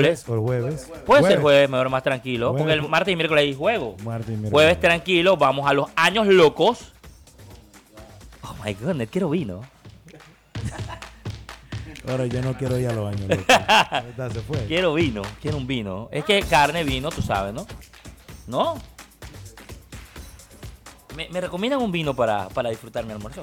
[0.00, 0.24] Jueves.
[0.28, 0.90] El jueves.
[1.06, 2.50] Puede ser jueves, mejor más tranquilo.
[2.50, 2.62] Jueves.
[2.62, 3.96] Porque el martes y miércoles hay juego.
[4.04, 4.52] Martes y miércoles.
[4.52, 6.92] Jueves tranquilo, vamos a los años locos.
[8.42, 9.62] Oh my goodness, quiero vino.
[12.08, 13.28] Ahora yo no quiero ir a los años.
[13.28, 13.42] loco.
[13.42, 14.64] Esta se fue.
[14.66, 16.08] Quiero vino, quiero un vino.
[16.10, 17.66] Es que carne, vino, tú sabes, ¿no?
[18.46, 18.74] ¿No?
[21.16, 23.42] Me, me recomiendan un vino para, para disfrutar mi almuerzo.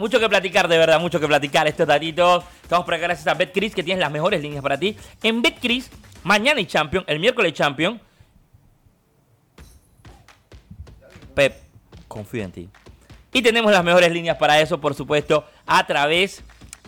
[0.00, 2.42] Mucho que platicar, de verdad, mucho que platicar estos datitos.
[2.62, 4.96] Estamos por acá gracias a BetCris, que tienes las mejores líneas para ti.
[5.22, 5.90] En BetCris,
[6.24, 8.00] mañana hay Champion, el miércoles Champion.
[11.34, 11.54] Pep,
[12.08, 12.68] confío en ti.
[13.34, 16.42] Y tenemos las mejores líneas para eso, por supuesto, a través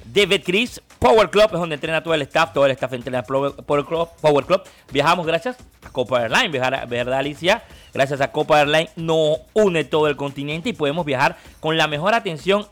[0.06, 0.80] de BetCris.
[0.98, 4.08] Power Club es donde entrena todo el staff, todo el staff entrena Power Club.
[4.22, 4.62] Power Club.
[4.90, 7.62] Viajamos gracias a Copa Airlines, viajar- ¿verdad, Alicia?
[7.92, 12.14] Gracias a Copa Airlines nos une todo el continente y podemos viajar con la mejor
[12.14, 12.66] atención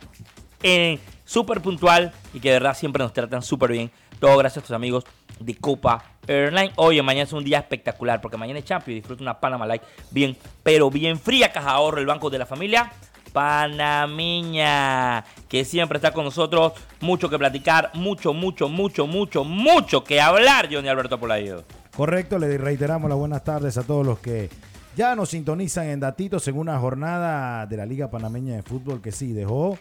[0.62, 3.90] en súper puntual y que de verdad siempre nos tratan súper bien.
[4.18, 5.04] Todo gracias a tus amigos
[5.38, 6.72] de Copa Airline.
[6.76, 10.36] Oye, mañana es un día espectacular porque mañana es Champions disfruta una Panama Light bien,
[10.62, 11.52] pero bien fría.
[11.52, 12.92] Caja ahorro, el banco de la familia.
[13.32, 16.72] Panamiña, que siempre está con nosotros.
[17.00, 21.64] Mucho que platicar, mucho, mucho, mucho, mucho, mucho que hablar, Johnny Alberto Polayo.
[21.96, 24.50] Correcto, le reiteramos las buenas tardes a todos los que
[24.96, 29.12] ya nos sintonizan en datitos en una jornada de la Liga Panameña de Fútbol que
[29.12, 29.78] sí dejó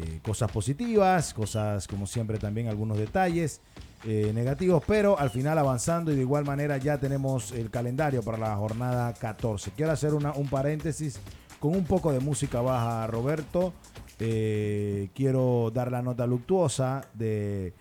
[0.00, 3.60] eh, cosas positivas, cosas como siempre también algunos detalles
[4.04, 8.38] eh, negativos, pero al final avanzando y de igual manera ya tenemos el calendario para
[8.38, 9.72] la jornada 14.
[9.72, 11.18] Quiero hacer una- un paréntesis
[11.58, 13.72] con un poco de música baja, Roberto.
[14.20, 17.72] Eh, quiero dar la nota luctuosa de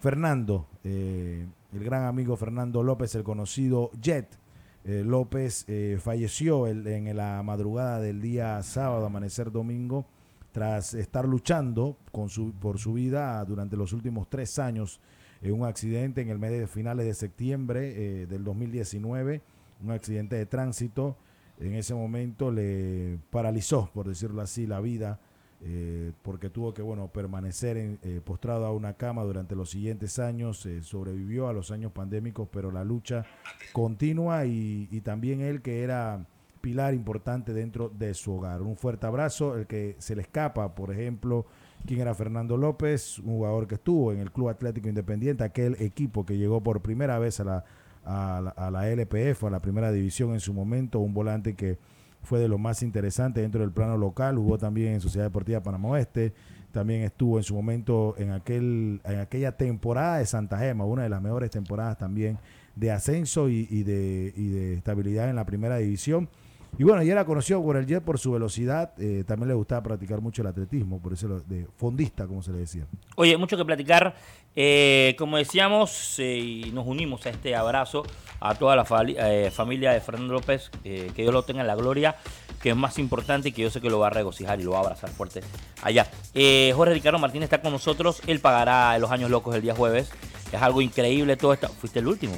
[0.00, 4.38] Fernando, eh, el gran amigo Fernando López, el conocido Jet.
[4.84, 5.64] López
[6.00, 10.04] falleció en la madrugada del día sábado, amanecer domingo,
[10.52, 15.00] tras estar luchando con su, por su vida durante los últimos tres años
[15.40, 19.42] en un accidente en el mes de finales de septiembre eh, del 2019,
[19.82, 21.16] un accidente de tránsito.
[21.58, 25.18] En ese momento le paralizó, por decirlo así, la vida
[25.64, 30.18] eh, porque tuvo que bueno permanecer en, eh, postrado a una cama durante los siguientes
[30.18, 33.24] años, eh, sobrevivió a los años pandémicos, pero la lucha
[33.72, 36.26] continua y, y también él que era
[36.62, 38.62] pilar importante dentro de su hogar.
[38.62, 41.44] Un fuerte abrazo, el que se le escapa, por ejemplo,
[41.86, 46.24] quién era Fernando López, un jugador que estuvo en el Club Atlético Independiente, aquel equipo
[46.24, 47.64] que llegó por primera vez a la,
[48.04, 51.78] a la, LPF, a la primera división en su momento, un volante que
[52.22, 55.90] fue de lo más interesante dentro del plano local, jugó también en Sociedad Deportiva Panamá
[55.90, 56.32] Oeste,
[56.70, 61.08] también estuvo en su momento en, aquel, en aquella temporada de Santa Gema, una de
[61.08, 62.38] las mejores temporadas también
[62.76, 66.30] de ascenso y de, y de estabilidad en la primera división.
[66.78, 69.82] Y bueno, y era conocido por el Jet por su velocidad, eh, también le gustaba
[69.82, 72.86] practicar mucho el atletismo, por eso de fondista, como se le decía.
[73.16, 74.14] Oye, mucho que platicar.
[74.56, 78.04] Eh, como decíamos, eh, y nos unimos a este abrazo
[78.40, 80.70] a toda la eh, familia de Fernando López.
[80.84, 82.16] eh, que Dios lo tenga en la gloria,
[82.62, 84.72] que es más importante y que yo sé que lo va a regocijar y lo
[84.72, 85.40] va a abrazar fuerte
[85.82, 86.10] allá.
[86.34, 88.22] Eh, Jorge Ricardo Martínez está con nosotros.
[88.26, 90.10] Él pagará los años locos el día jueves.
[90.50, 91.68] Es algo increíble todo esto.
[91.68, 92.34] ¿Fuiste el último?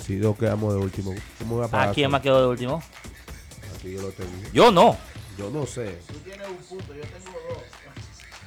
[0.00, 1.14] Si dos quedamos de último.
[1.38, 2.82] ¿Cómo voy a pagar ¿A quién más quedó de último?
[3.84, 4.30] Yo lo tengo.
[4.52, 4.96] Yo no.
[5.38, 5.98] Yo no sé.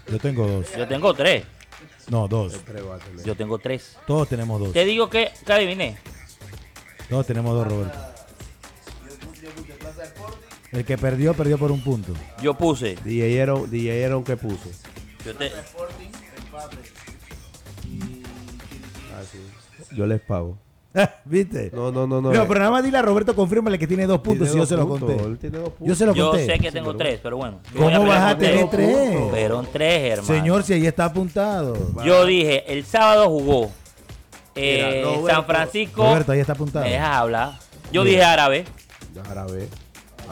[0.10, 0.68] Yo tengo dos.
[0.78, 1.46] Yo tengo tres.
[2.10, 2.54] No, dos.
[2.66, 3.26] Tres a tener.
[3.26, 3.98] Yo tengo tres.
[4.06, 4.74] Todos tenemos dos.
[4.74, 5.98] Te digo que, que adiviné.
[7.10, 7.98] Todos tenemos dos, Roberto.
[10.72, 12.14] El que perdió, perdió por un punto.
[12.42, 12.96] Yo puse.
[13.04, 14.70] DJ Aaron, DJ Aaron, ¿qué puso?
[15.26, 15.52] Yo te-
[19.14, 19.24] Ah.
[19.96, 20.58] Yo les pago.
[21.26, 21.72] ¿Viste?
[21.74, 22.32] No, no, no, no.
[22.34, 24.66] No, pero nada más dile a Roberto, confírmale que tiene dos puntos Tiene si yo
[24.66, 25.16] se lo conté.
[25.16, 25.88] él tiene dos puntos.
[25.88, 26.46] Yo se lo Yo conté.
[26.48, 27.60] sé que tengo tres, pero bueno.
[27.74, 29.30] Yo ¿Cómo vas a tener tres?
[29.30, 30.28] Fueron tres, hermano.
[30.34, 31.78] Señor, si ahí está apuntado.
[32.04, 33.72] Yo dije, el sábado jugó
[34.56, 36.04] eh, Mira, Roberto- San Francisco.
[36.04, 36.84] Roberto, ahí está apuntado.
[36.86, 37.52] ¿Me dejas hablar?
[37.94, 38.12] Yo Mira.
[38.12, 38.66] dije árabe
[39.30, 39.68] Árabe.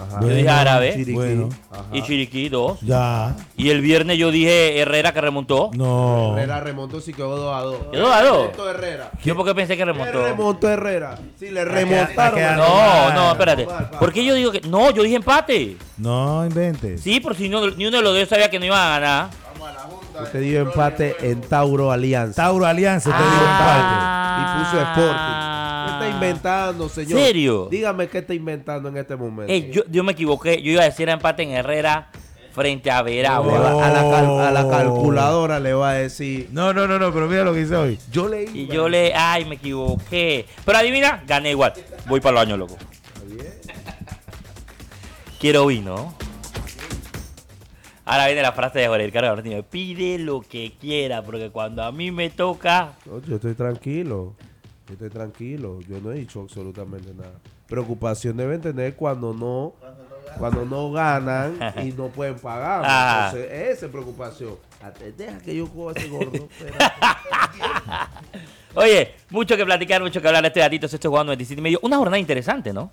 [0.07, 0.19] Ajá.
[0.21, 0.91] Yo dije árabe.
[0.93, 1.11] Chiriquí.
[1.13, 1.49] Bueno.
[1.71, 1.83] Ajá.
[1.91, 2.79] y Chiriquí dos.
[2.81, 3.35] Ya.
[3.57, 5.69] Y el viernes yo dije Herrera que remontó.
[5.73, 6.37] No.
[6.37, 7.75] Herrera remontó, sí quedó 2 a 2.
[7.91, 8.37] ¿Quedó a dos?
[8.51, 9.11] Remontó Herrera.
[9.23, 10.23] Yo porque pensé que ¿Qué remontó.
[10.23, 11.17] remontó Herrera?
[11.37, 12.41] Sí, le remontaron.
[12.41, 13.67] a No, no, espérate.
[13.99, 14.61] ¿Por qué yo digo que.?
[14.61, 15.77] No, yo dije empate.
[15.97, 17.01] No inventes.
[17.01, 19.29] Sí, por si no, ni uno de los dos sabía que no iban a ganar.
[20.21, 22.43] Usted dio empate en Tauro Alianza.
[22.43, 24.35] Tauro Alianza te Ah.
[24.35, 24.41] empate.
[24.41, 25.48] Y puso Sporting.
[26.09, 27.19] ¿Qué está inventando, señor?
[27.19, 27.67] ¿Serio?
[27.71, 29.51] Dígame qué está inventando en este momento.
[29.51, 30.61] Ey, yo, yo me equivoqué.
[30.61, 32.09] Yo iba a decir empate en Herrera
[32.51, 33.85] frente a va- Veragua.
[33.85, 36.49] a, la cal- a la calculadora le va a decir.
[36.51, 37.99] No, no, no, no, pero mira lo que hice hoy.
[38.11, 38.47] Yo leí.
[38.53, 39.13] Y yo le.
[39.15, 40.45] Ay, me equivoqué.
[40.65, 41.73] Pero adivina, gané igual.
[42.07, 42.77] Voy para los años, loco.
[45.39, 46.13] Quiero vino.
[48.05, 49.63] Ahora viene la frase de Jorge Ricardo Martínez.
[49.69, 52.93] Pide lo que quiera, porque cuando a mí me toca.
[53.05, 54.33] No, yo estoy tranquilo.
[54.89, 57.33] Estoy tranquilo, yo no he dicho absolutamente nada.
[57.67, 59.75] Preocupación deben tener cuando no
[60.37, 62.83] cuando no ganan y no pueden pagar.
[62.85, 63.31] Ah.
[63.31, 64.55] Entonces, esa es preocupación.
[65.17, 66.47] Deja que yo coja ese gordo.
[68.75, 71.79] Oye, mucho que platicar, mucho que hablar este gatito, se está jugando 27 y medio.
[71.81, 72.91] Una jornada interesante, ¿no?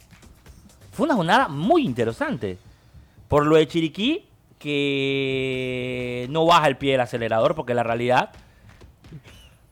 [0.92, 2.58] Fue una jornada muy interesante.
[3.28, 4.26] Por lo de Chiriquí,
[4.58, 8.30] que no baja el pie del acelerador, porque la realidad,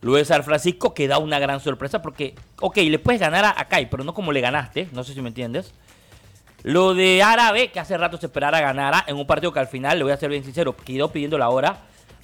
[0.04, 3.54] lo de San Francisco, que da una gran sorpresa, porque, ok, le puedes ganar a,
[3.56, 5.72] a Kai, pero no como le ganaste, no sé si me entiendes.
[6.62, 9.96] Lo de Árabe, que hace rato se esperara ganara en un partido que al final,
[9.96, 11.78] le voy a ser bien sincero, quedó pidiendo la hora.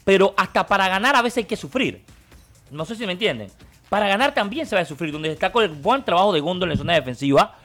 [0.05, 2.03] Pero hasta para ganar a veces hay que sufrir.
[2.71, 3.51] No sé si me entienden.
[3.89, 5.13] Para ganar también se va a sufrir.
[5.13, 7.57] Donde destaco el buen trabajo de Gondol en zona defensiva.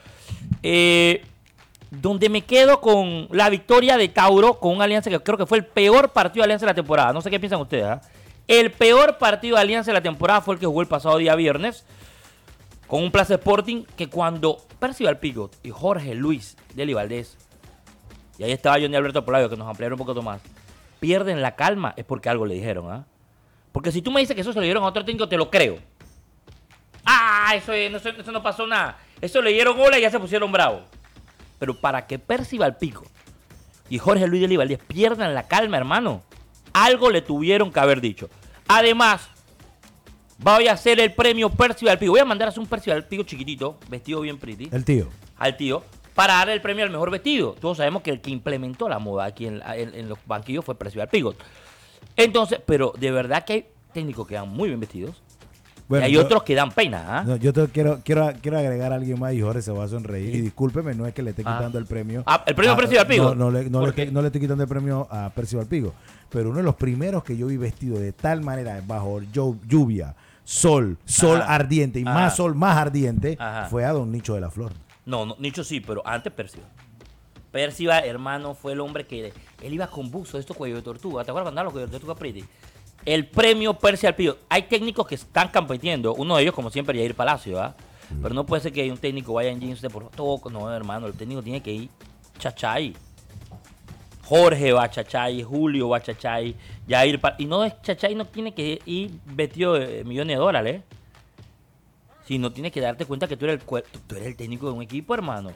[0.63, 1.23] Eh,
[1.91, 5.57] donde me quedo con la victoria de Tauro con una alianza que creo que fue
[5.59, 7.13] el peor partido de alianza de la temporada.
[7.13, 7.85] No sé qué piensan ustedes.
[7.85, 8.01] ¿ah?
[8.47, 11.35] El peor partido de alianza de la temporada fue el que jugó el pasado día
[11.35, 11.85] viernes
[12.87, 17.37] con un Plaza Sporting que cuando Percival Pigot y Jorge Luis Deli Valdés,
[18.37, 20.41] y ahí estaba Johnny Alberto Polario que nos ampliaron un poquito más,
[20.99, 23.05] pierden la calma es porque algo le dijeron, ¿ah?
[23.71, 25.49] Porque si tú me dices que eso se lo dieron a otro técnico, te lo
[25.49, 25.77] creo.
[27.05, 28.97] Ah, eso, es- no, eso- eso no pasó nada.
[29.21, 30.83] Eso le dieron hola y ya se pusieron bravos.
[31.59, 33.05] Pero para que Percival Pico
[33.89, 36.23] y Jorge Luis de Valdés pierdan la calma, hermano,
[36.75, 38.29] algo le tuvieron que haber dicho.
[38.67, 39.29] Además,
[40.39, 42.11] voy a hacer el premio Percival Pico.
[42.11, 45.07] Voy a mandar a hacer un Percival Pico chiquitito, vestido bien pretty, El tío.
[45.37, 45.83] al tío,
[46.13, 47.53] para darle el premio al mejor vestido.
[47.59, 50.75] Todos sabemos que el que implementó la moda aquí en, en- en los banquillos fue
[50.75, 51.37] Percival Pigot.
[52.17, 55.21] Entonces, pero de verdad que hay técnicos que dan muy bien vestidos.
[55.87, 57.23] Bueno, y hay yo- otros que dan pena.
[57.23, 59.87] No, yo te quiero, quiero, quiero agregar a alguien más y Jorge se va a
[59.87, 60.35] sonreír.
[60.35, 61.57] Y discúlpeme, no es que le esté Ah.
[61.57, 62.23] quitando el premio.
[62.25, 63.23] Ah, ¿el premio a a- Percival Pigo?
[63.35, 65.93] No, no le, no, le, estoy quitando el premio a Percival Pigo.
[66.31, 70.15] Pero uno de los primeros que yo vi vestido de tal manera, bajo llu- lluvia,
[70.43, 71.53] sol, sol Ajá.
[71.55, 72.13] ardiente y Ajá.
[72.13, 73.67] más sol, más ardiente, Ajá.
[73.69, 74.71] fue a Don Nicho de la Flor.
[75.05, 76.67] No, no, Nicho sí, pero antes Percival.
[77.51, 79.31] Percival, hermano, fue el hombre que
[79.61, 81.23] él iba con buzo de estos cuellos de tortuga.
[81.23, 82.43] ¿Te acuerdas cuando los cuellos de tortuga pretty?
[83.05, 84.35] El premio Percival Pigo.
[84.49, 86.13] Hay técnicos que están compitiendo.
[86.15, 87.75] Uno de ellos, como siempre, Yair Palacio, ¿ah?
[88.21, 90.49] Pero no puede ser que un técnico vaya en jeans de por todo.
[90.49, 91.89] No, hermano, el técnico tiene que ir
[92.39, 92.95] chachay.
[94.23, 96.55] Jorge va chachay, Julio va chachay,
[96.87, 100.75] Yair Pa- Y no es chachay, no tiene que ir vestido de millones de dólares,
[100.77, 100.83] ¿eh?
[102.27, 104.81] sino tienes que darte cuenta que tú eres el, tú eres el técnico de un
[104.81, 105.51] equipo, hermano.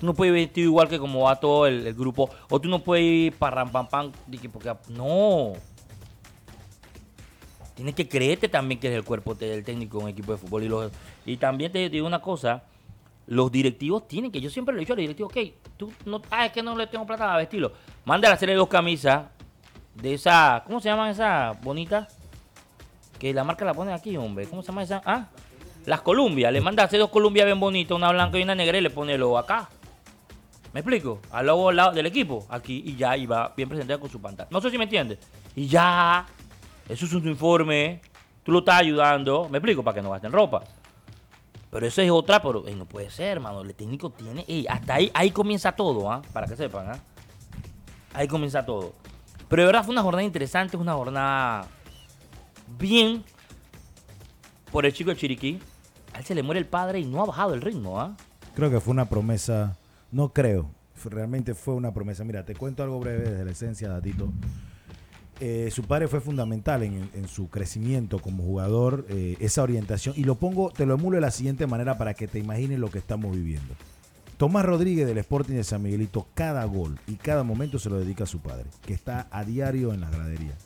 [0.00, 2.28] Tú no puedes ir vestido igual que como va todo el, el grupo.
[2.48, 4.12] O tú no puedes ir para ram pam pam.
[4.52, 5.52] porque- No.
[7.80, 10.64] Tienes que creerte también que es el cuerpo del técnico de un equipo de fútbol.
[10.64, 10.92] Y, los,
[11.24, 12.62] y también te digo una cosa.
[13.26, 16.20] Los directivos tienen que, yo siempre le he dicho a los directivos, ok, tú no,
[16.30, 17.72] ah, es que no le tengo plata para vestirlo.
[18.04, 19.28] Mándale a hacerle dos camisas
[19.94, 22.14] de esa, ¿cómo se llaman esas bonitas?
[23.18, 24.46] Que la marca la pone aquí, hombre.
[24.46, 25.00] ¿Cómo se llama esa?
[25.06, 25.28] Ah,
[25.86, 26.50] las Columbia.
[26.50, 28.90] Le manda a hacer dos Columbia bien bonitas, una blanca y una negra y le
[28.90, 29.70] pone el logo acá.
[30.74, 31.20] ¿Me explico?
[31.32, 34.50] Al logo del equipo, aquí y ya, y va bien presentado con su pantalla.
[34.50, 35.18] No sé si me entiendes.
[35.56, 36.26] Y ya,
[36.90, 38.00] eso es un informe.
[38.42, 40.64] Tú lo estás ayudando, me explico, para que no gasten ropa.
[41.70, 43.60] Pero eso es otra, pero ey, no puede ser, hermano.
[43.60, 44.44] El técnico tiene.
[44.48, 46.20] ey, hasta ahí, ahí comienza todo, ¿ah?
[46.32, 46.98] Para que sepan, ¿ah?
[48.12, 48.92] Ahí comienza todo.
[49.48, 51.68] Pero de verdad fue una jornada interesante, una jornada
[52.78, 53.24] bien
[54.72, 55.60] por el chico de Chiriquí.
[56.12, 58.16] A él se le muere el padre y no ha bajado el ritmo, ¿ah?
[58.56, 59.76] Creo que fue una promesa,
[60.10, 60.68] no creo,
[61.04, 62.24] realmente fue una promesa.
[62.24, 64.32] Mira, te cuento algo breve desde la esencia, Datito.
[65.40, 70.34] Eh, su padre fue fundamental en, su crecimiento como jugador, eh, esa orientación, y lo
[70.34, 73.34] pongo, te lo emulo de la siguiente manera para que te imagines lo que estamos
[73.34, 73.74] viviendo.
[74.36, 78.24] Tomás Rodríguez del Sporting de San Miguelito, cada gol y cada momento se lo dedica
[78.24, 80.56] a su padre, que está a diario en las graderías.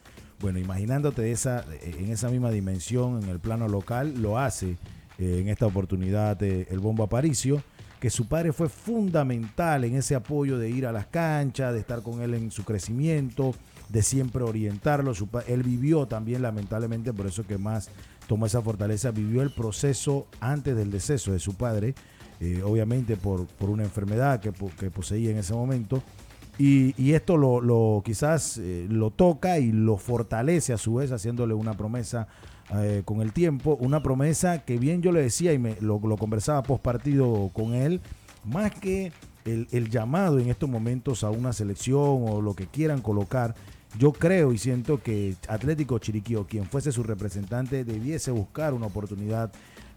[0.40, 4.76] Bueno, imaginándote esa, en esa misma dimensión en el plano local, lo hace
[5.19, 7.62] eh, en esta oportunidad eh, el Bombo Aparicio,
[8.00, 12.02] que su padre fue fundamental en ese apoyo de ir a las canchas, de estar
[12.02, 13.54] con él en su crecimiento,
[13.88, 15.12] de siempre orientarlo.
[15.47, 17.88] Él vivió también, lamentablemente, por eso que más
[18.29, 21.95] tomó esa fortaleza, vivió el proceso antes del deceso de su padre,
[22.41, 26.03] eh, obviamente por, por una enfermedad que, que poseía en ese momento.
[26.59, 31.11] Y, y esto lo, lo- quizás eh, lo toca y lo fortalece a su vez,
[31.12, 32.29] haciéndole una promesa
[32.76, 33.76] eh, con el tiempo.
[33.81, 37.75] Una promesa que bien yo le decía y me, lo, lo conversaba post partido con
[37.75, 38.00] él,
[38.45, 39.12] más que
[39.45, 43.55] el, el llamado en estos momentos a una selección o lo que quieran colocar,
[43.99, 48.87] yo creo y siento que Atlético Chiriquí o quien fuese su representante debiese buscar una
[48.87, 49.53] oportunidad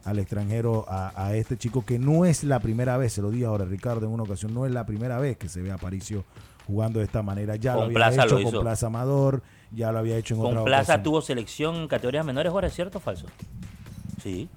[0.05, 3.45] al extranjero a, a este chico que no es la primera vez, se lo dije
[3.45, 6.23] ahora Ricardo en una ocasión, no es la primera vez que se ve a Aparicio
[6.67, 7.55] jugando de esta manera.
[7.55, 8.61] Ya Con lo había Plaza hecho lo con.
[8.61, 11.03] Plaza Amador, ya lo había hecho en Con otra Plaza ocasión.
[11.03, 13.25] tuvo selección en categorías menores, ahora es cierto o falso.
[14.21, 14.49] Sí.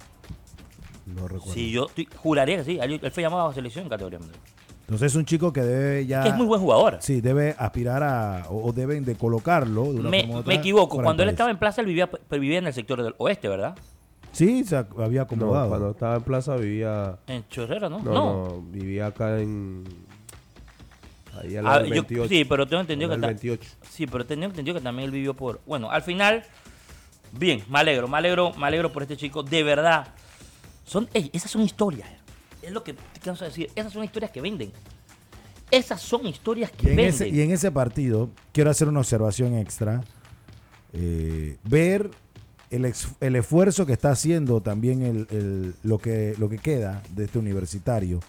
[1.05, 1.53] No recuerdo.
[1.53, 2.79] Sí, yo juraría que sí.
[2.81, 4.39] Él, fue llamado a selección en categoría mundial.
[4.91, 6.21] Entonces es un chico que debe ya...
[6.21, 6.97] Que es muy buen jugador.
[6.99, 8.45] Sí, debe aspirar a...
[8.49, 11.01] O, o deben de colocarlo de una Me, forma u otra me equivoco.
[11.01, 13.77] Cuando él estaba en Plaza, él vivía, vivía en el sector del oeste, ¿verdad?
[14.33, 15.69] Sí, se había No, acomodado.
[15.69, 17.15] cuando estaba en Plaza vivía...
[17.27, 17.99] En Chorrera, ¿no?
[17.99, 19.85] No, no, vivía acá en...
[21.41, 22.27] Ahí al Ah, lado del yo- 28.
[22.29, 23.77] sí, pero tengo entendido que Al lado está- del 28.
[23.89, 25.61] Sí, pero tengo entendido que también él vivió por.
[25.65, 26.43] Bueno, al final,
[27.31, 29.41] bien, me alegro, me alegro, me alegro por este chico.
[29.41, 30.07] De verdad,
[30.85, 32.09] son, ey, esas son historias.
[32.61, 33.69] Es lo que te canso de decir.
[33.75, 34.71] Esas son historias que venden.
[35.69, 37.07] Esas son historias que Y venden.
[37.07, 40.01] ese, y en ese partido, quiero hacer una observación extra.
[40.93, 42.11] Eh, ver
[42.69, 47.01] el, ex- el esfuerzo que está haciendo también el, el- lo, que, lo que queda
[47.15, 48.19] de este universitario.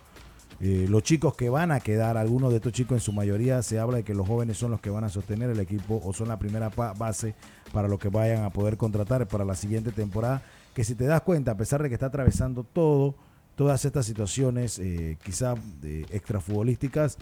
[0.60, 3.80] Eh, los chicos que van a quedar, algunos de estos chicos en su mayoría se
[3.80, 6.28] habla de que los jóvenes son los que van a sostener el equipo o son
[6.28, 7.34] la primera base
[7.72, 10.40] para lo que vayan a poder contratar para la siguiente temporada.
[10.72, 13.16] Que si te das cuenta, a pesar de que está atravesando todo,
[13.62, 15.54] todas estas situaciones eh, quizá
[15.85, 17.16] eh, extrafutbolísticas,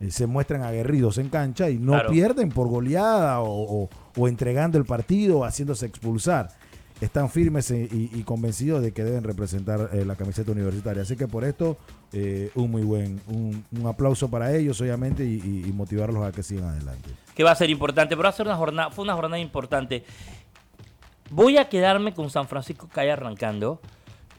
[0.00, 2.10] eh, se muestran aguerridos en cancha y no Claro.
[2.10, 6.50] pierden por goleada o, o- o entregando el partido o haciéndose expulsar.
[7.00, 11.02] Están firmes e- y, y convencidos de que deben representar eh, la camiseta universitaria.
[11.02, 11.78] Así que por esto,
[12.12, 16.32] eh, un muy buen, un, un aplauso para ellos, obviamente, y, y- y motivarlos a
[16.32, 17.08] que sigan adelante.
[17.34, 20.04] que va a ser importante, pero va a ser una jornada, fue una jornada importante.
[21.30, 23.80] Voy a quedarme con San Francisco Calle arrancando,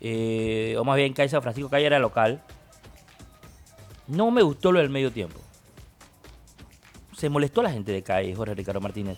[0.01, 2.41] eh, o más bien Calle San Francisco Calle era local.
[4.07, 5.39] No me gustó lo del medio tiempo.
[7.15, 9.17] Se molestó la gente de Calle, Jorge Ricardo Martínez.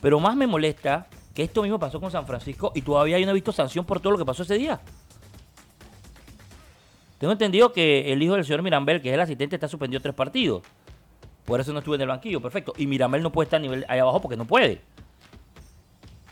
[0.00, 3.30] Pero más me molesta que esto mismo pasó con San Francisco y todavía yo no
[3.30, 4.80] he visto sanción por todo lo que pasó ese día.
[7.18, 10.14] Tengo entendido que el hijo del señor Mirambel, que es el asistente, está suspendido tres
[10.14, 10.62] partidos.
[11.44, 12.74] Por eso no estuve en el banquillo, perfecto.
[12.76, 14.80] Y Miramel no puede estar a nivel ahí abajo porque no puede.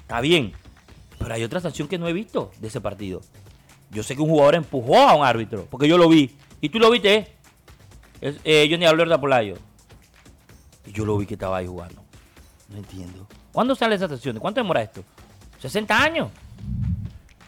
[0.02, 0.52] Está bien.
[1.18, 3.22] Pero hay otra sanción que no he visto de ese partido.
[3.90, 6.36] Yo sé que un jugador empujó a un árbitro, porque yo lo vi.
[6.60, 7.28] Y tú lo viste, ¿eh?
[8.20, 9.56] Es, eh, Johnny Albert Apolayo.
[10.86, 12.02] Y yo lo vi que estaba ahí jugando.
[12.68, 13.26] No entiendo.
[13.52, 14.38] ¿Cuándo sale esa sanción?
[14.38, 15.02] ¿Cuánto demora esto?
[15.62, 16.30] ¿60 años?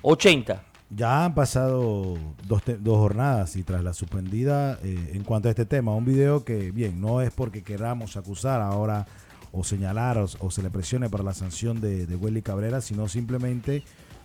[0.02, 0.60] ¿80?
[0.90, 2.16] Ya han pasado
[2.46, 6.44] dos, dos jornadas y tras la suspendida, eh, en cuanto a este tema, un video
[6.44, 9.06] que, bien, no es porque queramos acusar ahora
[9.52, 13.08] o señalar o, o se le presione para la sanción de, de Welly Cabrera, sino
[13.08, 13.82] simplemente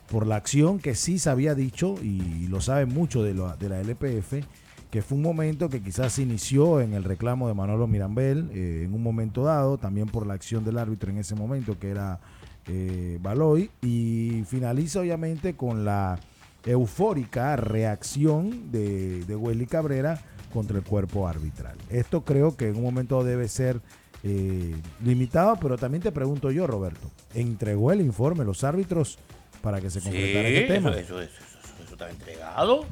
[0.09, 4.45] por la acción que sí se había dicho y lo saben mucho de, la LPF,
[4.91, 8.83] que fue un momento que quizás se inició en el reclamo de Manolo Mirambel eh,
[8.85, 12.19] en un momento dado, también por la acción del árbitro en ese momento, que era
[12.67, 16.19] eh, Baloy, y finaliza obviamente con la
[16.65, 20.21] eufórica reacción de, de Welly Cabrera
[20.53, 21.75] contra el cuerpo arbitral.
[21.89, 23.81] Esto creo que en un momento debe ser
[24.25, 29.17] eh, limitado, pero también te pregunto yo, Roberto, ¿entregó el informe los árbitros
[29.63, 30.89] para que se concretara este tema?
[30.91, 32.85] Eso, eso, eso, eso- eso está entregado.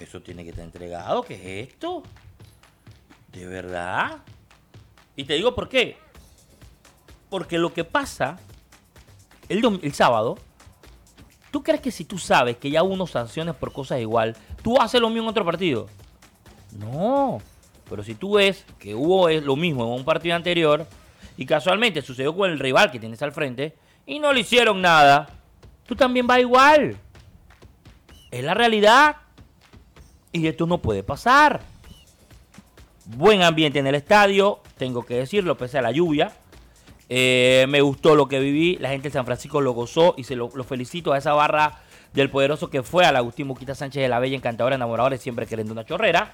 [0.00, 1.22] Eso tiene que estar entregado.
[1.22, 2.02] ¿Qué es esto?
[3.32, 4.18] ¿De verdad?
[5.14, 5.96] Y te digo por qué.
[7.28, 8.38] Porque lo que pasa
[9.48, 10.38] el, el sábado,
[11.52, 14.80] ¿tú crees que si tú sabes que ya hubo unos sanciones por cosas igual, tú
[14.80, 15.86] haces lo mismo en otro partido?
[16.76, 17.40] No.
[17.88, 20.86] Pero si tú ves que hubo lo mismo en un partido anterior
[21.36, 25.28] y casualmente sucedió con el rival que tienes al frente y no le hicieron nada,
[25.90, 26.96] tú también vas igual.
[28.30, 29.16] Es la realidad.
[30.30, 31.62] Y esto no puede pasar.
[33.06, 36.30] Buen ambiente en el estadio, tengo que decirlo, pese a la lluvia.
[37.08, 40.36] Eh, me gustó lo que viví, la gente de San Francisco lo gozó y se
[40.36, 41.80] lo, felicito a esa barra
[42.12, 45.72] del poderoso que fue al Agustín Muquita Sánchez de la Bella, encantadora, enamoradora siempre queriendo
[45.72, 46.32] una chorrera.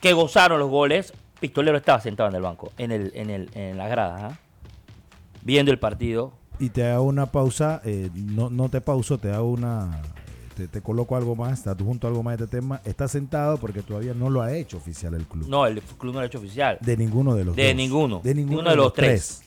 [0.00, 1.12] Que gozaron los goles.
[1.38, 4.38] Pistolero estaba sentado en el banco, en, el, en, el, en la grada, ¿ah?
[5.42, 6.32] viendo el partido.
[6.58, 10.00] Y te hago una pausa, eh, no, no te pauso, te hago una,
[10.56, 12.80] te, te coloco algo más, te adjunto algo más de este tema.
[12.84, 15.48] Está sentado porque todavía no lo ha hecho oficial el club.
[15.48, 16.78] No, el club no lo ha hecho oficial.
[16.80, 17.74] De ninguno de los De dos.
[17.76, 18.20] ninguno.
[18.22, 19.42] De ninguno de los tres.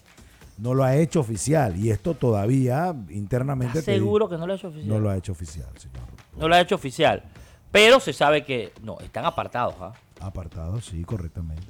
[0.58, 1.78] No lo ha hecho oficial.
[1.78, 4.88] Y esto todavía internamente ¿Estás te- seguro que no lo ha hecho oficial?
[4.90, 6.04] no lo ha hecho oficial, señor.
[6.38, 7.24] No lo ha hecho oficial.
[7.72, 8.72] Pero se sabe que.
[8.82, 9.94] No, están apartados, ¿ah?
[10.22, 11.68] Apartado, sí, correctamente.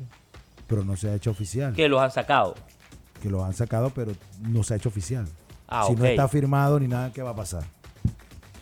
[0.68, 1.74] Pero no se ha hecho oficial.
[1.74, 2.54] Que los han sacado.
[3.26, 5.28] Que lo han sacado, pero no se ha hecho oficial.
[5.68, 7.64] Ah, si no está firmado ni nada, ¿qué va a pasar?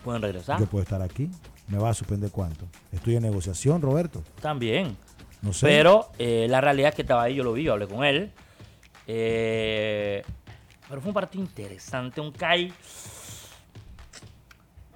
[0.06, 0.58] Pueden regresar.
[0.58, 1.30] Yo puedo estar aquí.
[1.68, 2.66] ¿Me va a suspender cuánto?
[2.94, 4.24] Estoy en negociación, Roberto.
[4.42, 4.96] También.
[5.42, 5.66] No sé.
[5.68, 8.32] Pero eh, la realidad es que estaba ahí, yo lo vi, yo hablé con él.
[9.06, 10.24] Eh,
[10.88, 12.22] pero fue un partido interesante.
[12.22, 12.72] Un Kai.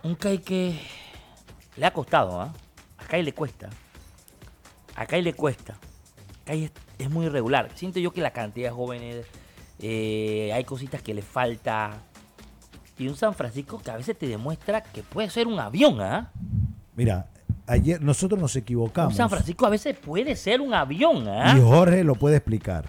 [0.01, 0.79] Un Kai que
[1.75, 2.53] le ha costado, ¿ah?
[2.99, 3.69] A Kai le cuesta.
[4.95, 5.77] A Kai le cuesta.
[6.45, 7.69] Kai es, es muy irregular.
[7.75, 9.25] Siento yo que la cantidad de jóvenes.
[9.79, 11.91] Eh, hay cositas que le falta.
[12.99, 16.31] Y un San Francisco que a veces te demuestra que puede ser un avión, ¿ah?
[16.95, 17.27] Mira,
[17.67, 19.15] ayer nosotros nos equivocamos.
[19.15, 21.55] San Francisco a veces puede ser un avión, ¿ah?
[21.55, 22.85] Y Jorge lo puede explicar.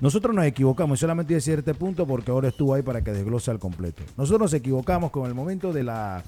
[0.00, 3.02] Nosotros nos equivocamos, y solamente voy a decir este punto porque ahora estuvo ahí para
[3.02, 4.02] que desglose al completo.
[4.16, 6.22] Nosotros nos equivocamos con el momento de la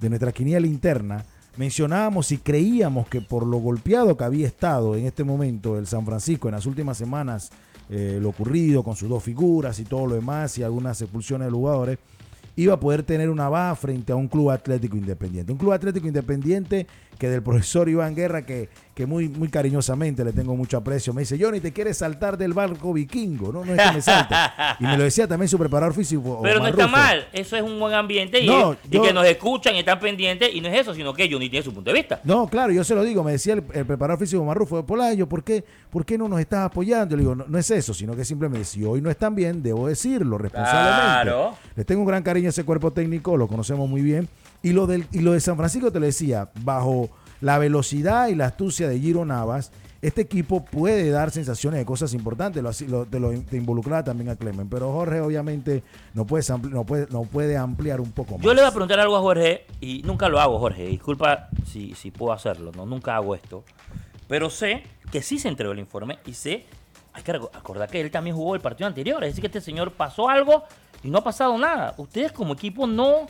[0.00, 1.24] de nuestra quiniela interna.
[1.56, 6.04] Mencionábamos y creíamos que por lo golpeado que había estado en este momento el San
[6.04, 7.52] Francisco en las últimas semanas,
[7.90, 11.52] eh, lo ocurrido con sus dos figuras y todo lo demás y algunas expulsiones de
[11.52, 11.98] jugadores,
[12.56, 15.52] iba a poder tener una baja frente a un club atlético independiente.
[15.52, 16.86] Un club atlético independiente
[17.18, 21.22] que del profesor Iván Guerra, que, que muy, muy cariñosamente le tengo mucho aprecio, me
[21.22, 23.52] dice, Johnny, te quieres saltar del barco vikingo.
[23.52, 24.34] No, no es que me salte.
[24.80, 26.40] Y me lo decía también su preparador físico.
[26.42, 26.96] Pero no está Rufo.
[26.96, 30.00] mal, eso es un buen ambiente y, No, y yo- que nos escuchan y están
[30.00, 32.20] pendientes y no es eso, sino que Johnny tiene su punto de vista.
[32.24, 35.28] No, claro, yo se lo digo, me decía el, el preparador físico Marrufo de Polayo,
[35.28, 37.10] ¿por qué, ¿por qué no nos estás apoyando?
[37.12, 39.62] Yo le digo, no, no es eso, sino que simplemente si hoy no están bien,
[39.62, 41.22] debo decirlo responsablemente.
[41.24, 41.54] Claro.
[41.76, 44.28] Les tengo un gran cariño a ese cuerpo técnico, lo conocemos muy bien.
[44.64, 48.34] Y lo, del, y lo de San Francisco, te lo decía, bajo la velocidad y
[48.34, 49.70] la astucia de Giro Navas,
[50.02, 52.62] este equipo puede dar sensaciones de cosas importantes.
[52.62, 54.68] Lo, lo- te, lo, te involucraba también a Clemen.
[54.68, 58.42] Pero Jorge, obviamente, no, puedes no, puede, no puede ampliar un poco más.
[58.44, 60.86] Yo le voy a preguntar algo a Jorge y nunca lo hago, Jorge.
[60.86, 63.64] Disculpa si, si puedo hacerlo, no, nunca hago esto.
[64.28, 66.64] Pero sé que sí se entregó el informe y sé,
[67.12, 69.22] hay que acordar que él también jugó el partido anterior.
[69.24, 70.64] Es decir, que este señor pasó algo
[71.02, 71.94] y no ha pasado nada.
[71.98, 73.26] Ustedes como equipo no,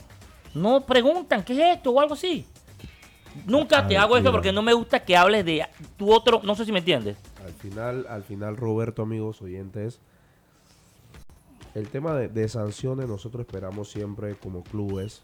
[0.54, 2.46] no preguntan qué es esto o algo así.
[3.46, 6.64] Nunca te hago esto porque no me gusta que hables de tu otro, no sé
[6.64, 7.16] si me entiendes.
[7.44, 10.00] Al final, al final, Roberto, amigos oyentes,
[11.74, 15.22] el tema de, de sanciones, nosotros esperamos siempre como clubes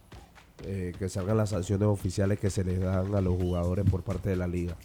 [0.66, 4.28] eh, que salgan las sanciones oficiales que se les dan a los jugadores por parte
[4.28, 4.76] de la liga.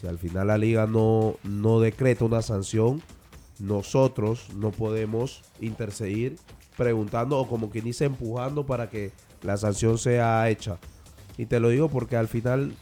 [0.00, 3.00] Si al final la liga no, no decreta una sanción,
[3.60, 6.36] nosotros no podemos interceder
[6.76, 10.78] preguntando o como quien dice empujando para que la sanción sea hecha.
[11.36, 12.74] Y te lo digo porque al final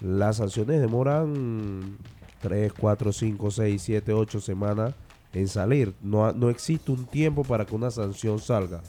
[0.00, 1.98] las sanciones demoran
[2.40, 4.94] 3, 4, 5, 6, 7, 8 semanas
[5.32, 5.94] en salir.
[6.02, 8.82] No, no existe un tiempo para que una sanción salga.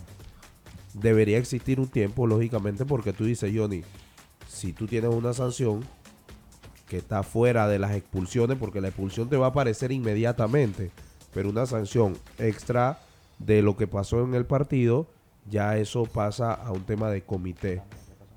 [0.93, 3.83] Debería existir un tiempo, lógicamente, porque tú dices, Johnny,
[4.47, 5.83] si tú tienes una sanción
[6.87, 10.91] que está fuera de las expulsiones, porque la expulsión te va a aparecer inmediatamente,
[11.33, 12.99] pero una sanción extra
[13.39, 15.07] de lo que pasó en el partido,
[15.49, 17.81] ya eso pasa a un tema de comité.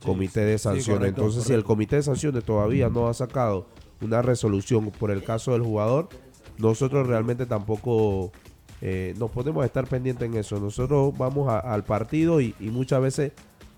[0.05, 0.99] comité de sanciones.
[1.01, 3.67] correcto, Entonces, si el comité de sanciones todavía no ha sacado
[4.01, 6.09] una resolución por el caso del jugador,
[6.59, 8.31] nosotros realmente tampoco
[8.81, 10.61] eh, nos podemos estar pendientes en eso.
[10.61, 13.33] Nosotros vamos a- al partido y, y muchas veces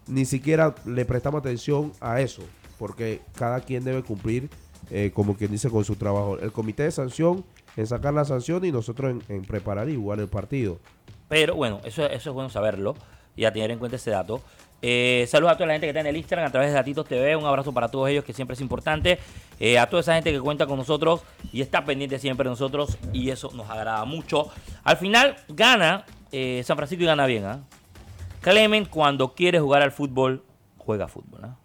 [0.07, 2.43] ni siquiera le prestamos atención a eso,
[2.79, 4.51] porque cada quien debe cumplir,
[4.91, 6.39] eh, como quien dice, con su trabajo.
[6.39, 7.45] El comité de sanción
[7.79, 10.79] en sacar la sanción y nosotros en, en preparar y jugar el partido.
[11.29, 12.95] Pero bueno, eso, eso es bueno saberlo
[13.41, 14.43] y a tener en cuenta ese dato.
[14.83, 17.07] Eh, saludos a toda la gente que está en el Instagram a través de Datitos
[17.07, 17.35] TV.
[17.37, 19.19] Un abrazo para todos ellos, que siempre es importante.
[19.59, 22.99] Eh, a toda esa gente que cuenta con nosotros y está pendiente siempre de nosotros.
[23.15, 24.51] Y eso nos agrada mucho.
[24.85, 27.47] Al final, gana eh, San Francisco y gana bien.
[27.47, 27.61] ¿ah?
[28.43, 30.45] Clement, cuando quiere jugar al fútbol,
[30.77, 31.41] juega fútbol.
[31.45, 31.57] ¿ah?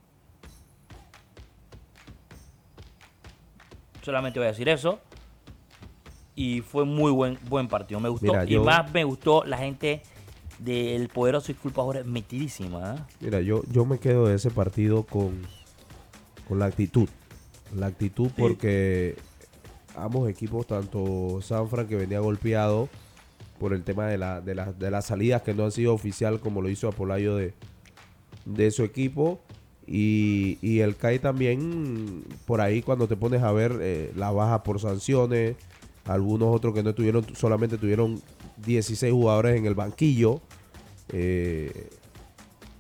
[4.02, 5.02] Solamente voy a decir eso.
[6.36, 8.00] Y fue muy buen, buen partido.
[8.00, 8.28] Me gustó.
[8.28, 10.04] Mira, y más me gustó la gente
[10.60, 12.92] del poderoso y culpa ahora metidísima.
[12.92, 13.08] ¿ah?
[13.20, 15.42] Mira, yo, yo me quedo de ese partido con,
[16.48, 17.10] con la actitud.
[17.76, 19.16] La actitud porque
[19.96, 22.88] ambos equipos, tanto Sanfran que venía golpeado
[23.60, 26.40] por el tema de, la, de, la- de las salidas que no han sido oficial
[26.40, 27.54] como lo hizo Apolayo de,
[28.46, 29.40] de su equipo.
[29.88, 34.64] Y, y el CAI también, por ahí cuando te pones a ver eh, la baja
[34.64, 35.56] por sanciones,
[36.06, 38.20] algunos otros que no tuvieron, solamente tuvieron
[38.58, 40.42] 16 jugadores en el banquillo.
[41.10, 41.90] Eh,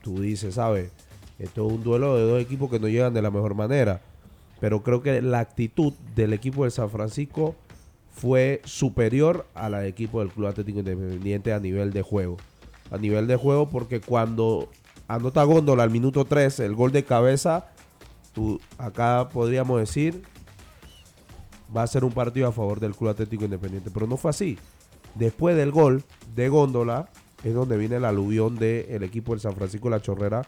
[0.01, 0.91] tú dices, ¿sabes?
[1.39, 4.01] Esto es un duelo de dos equipos que no llegan de la mejor manera.
[4.59, 7.55] Pero creo que la actitud del equipo de San Francisco
[8.11, 12.37] fue superior a la del equipo del Club Atlético Independiente a nivel de juego.
[12.89, 14.69] A nivel de juego porque cuando
[15.07, 17.67] anota Góndola al minuto 3, el gol de cabeza,
[18.31, 20.23] tú, acá podríamos decir,
[21.75, 23.91] va a ser un partido a favor del Club Atlético Independiente.
[23.91, 24.57] Pero no fue así.
[25.15, 26.03] Después del gol
[26.35, 27.09] de Góndola
[27.43, 30.41] es donde viene el aluvión del equipo del San Francisco de La Chorrera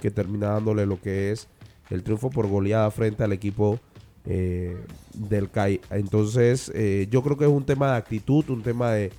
[0.00, 1.48] que termina dándole lo que es
[1.90, 3.78] el triunfo por goleada frente al equipo
[4.24, 4.76] eh,
[5.14, 5.80] del CAI.
[5.90, 9.12] Entonces eh, yo creo que es un tema de actitud, un tema de,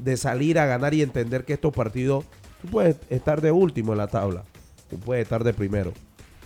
[0.00, 2.24] de salir a ganar y entender que estos partidos,
[2.62, 4.44] tú puedes estar de último en la tabla,
[4.88, 5.92] tú puedes estar de primero,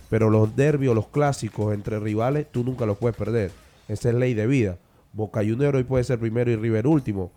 [0.09, 3.51] pero los derbios, los clásicos entre rivales, tú nunca los puedes perder.
[3.87, 4.77] Esa es ley de vida.
[5.13, 7.31] Boca Junior hoy puede ser primero y River último.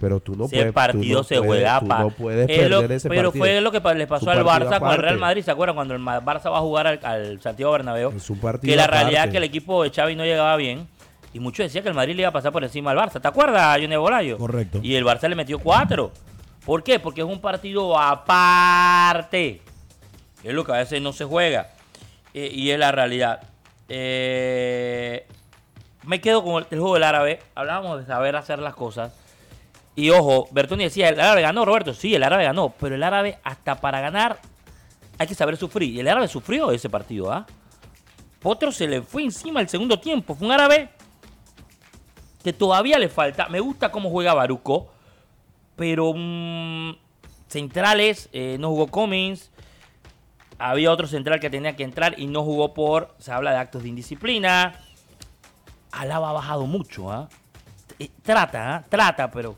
[0.00, 0.66] Pero tú no Ese puedes.
[0.68, 3.42] tú partido no se puedes- juega pa- no puedes Es lo- perder ese Pero partido.
[3.44, 5.16] fue lo que le pasó al Barça con el Real aparte.
[5.16, 5.42] Madrid.
[5.42, 8.12] ¿Se acuerdan cuando el Barça va a jugar al, al Santiago Bernabéu?
[8.16, 9.32] Es un partido Que la realidad es aparte.
[9.32, 10.86] que el equipo de Xavi no llegaba bien.
[11.34, 13.20] Y muchos decían que el Madrid le iba a pasar por encima al Barça.
[13.20, 14.38] ¿Te acuerdas, Johnny Bolayo?
[14.38, 14.80] Correcto.
[14.82, 16.10] Y el Barça le metió cuatro.
[16.64, 16.98] ¿Por qué?
[17.00, 19.60] Porque es un partido aparte.
[20.44, 21.68] Es lo que a veces no se juega.
[22.34, 23.40] Eh, y es la realidad.
[23.88, 25.26] Eh,
[26.04, 27.40] me quedo con el, el juego del árabe.
[27.54, 29.12] Hablábamos de saber hacer las cosas.
[29.98, 31.92] Y ojo, Bertoni decía, el árabe ganó, Roberto.
[31.92, 32.72] Sí, el árabe ganó.
[32.78, 34.38] Pero el árabe, hasta para ganar,
[35.18, 35.92] hay que saber sufrir.
[35.92, 37.44] Y el árabe sufrió ese partido, ¿ah?
[38.38, 40.36] Potro se le fue encima el segundo tiempo.
[40.36, 40.90] Fue un árabe
[42.44, 43.48] que todavía le falta.
[43.48, 44.92] Me gusta cómo juega Baruco.
[45.74, 46.92] Pero mm,
[47.48, 49.50] centrales, eh, no jugó Cummings.
[50.60, 53.16] Había otro central que tenía que entrar y no jugó por.
[53.18, 54.78] Se habla de actos de indisciplina.
[55.90, 57.28] Alaba ha bajado mucho, ¿ah?
[57.98, 58.84] Eh, Trata, ¿ah?
[58.88, 59.56] Trata, pero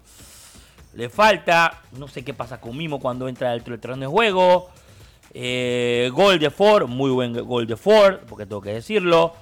[0.95, 1.83] le falta.
[1.93, 4.71] No sé qué pasa con Mimo cuando entra dentro del terreno de juego.
[5.33, 9.35] Eh, gol de Ford, muy buen gol de Ford, porque tengo que decirlo.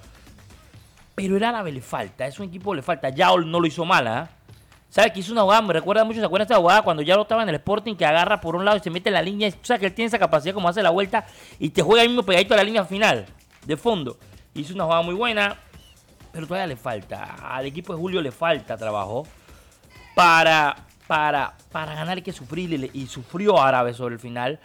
[1.15, 3.09] Pero el árabe le falta, es un equipo que le falta.
[3.09, 4.31] Yaol no lo hizo mal, ¿ah?
[4.91, 5.63] ¿Sabes que hizo una jugada?
[5.63, 8.07] Me recuerda mucho, ¿se acuerdan de esta jugada cuando Yaol estaba en el Sporting que
[8.07, 9.49] agarra por un lado y se mete en la línea?
[9.49, 11.27] O sea que él tiene esa capacidad como hace la vuelta
[11.59, 13.27] y te juega ahí mismo pegadito a la línea final,
[13.67, 14.17] de fondo.
[14.55, 15.59] Hizo una jugada muy buena,
[16.33, 17.37] pero todavía le falta.
[17.43, 19.27] Al equipo de Julio le falta trabajo
[20.15, 24.61] para, para, para ganar hay que sufrir y, sufrió Árabe sobre el final.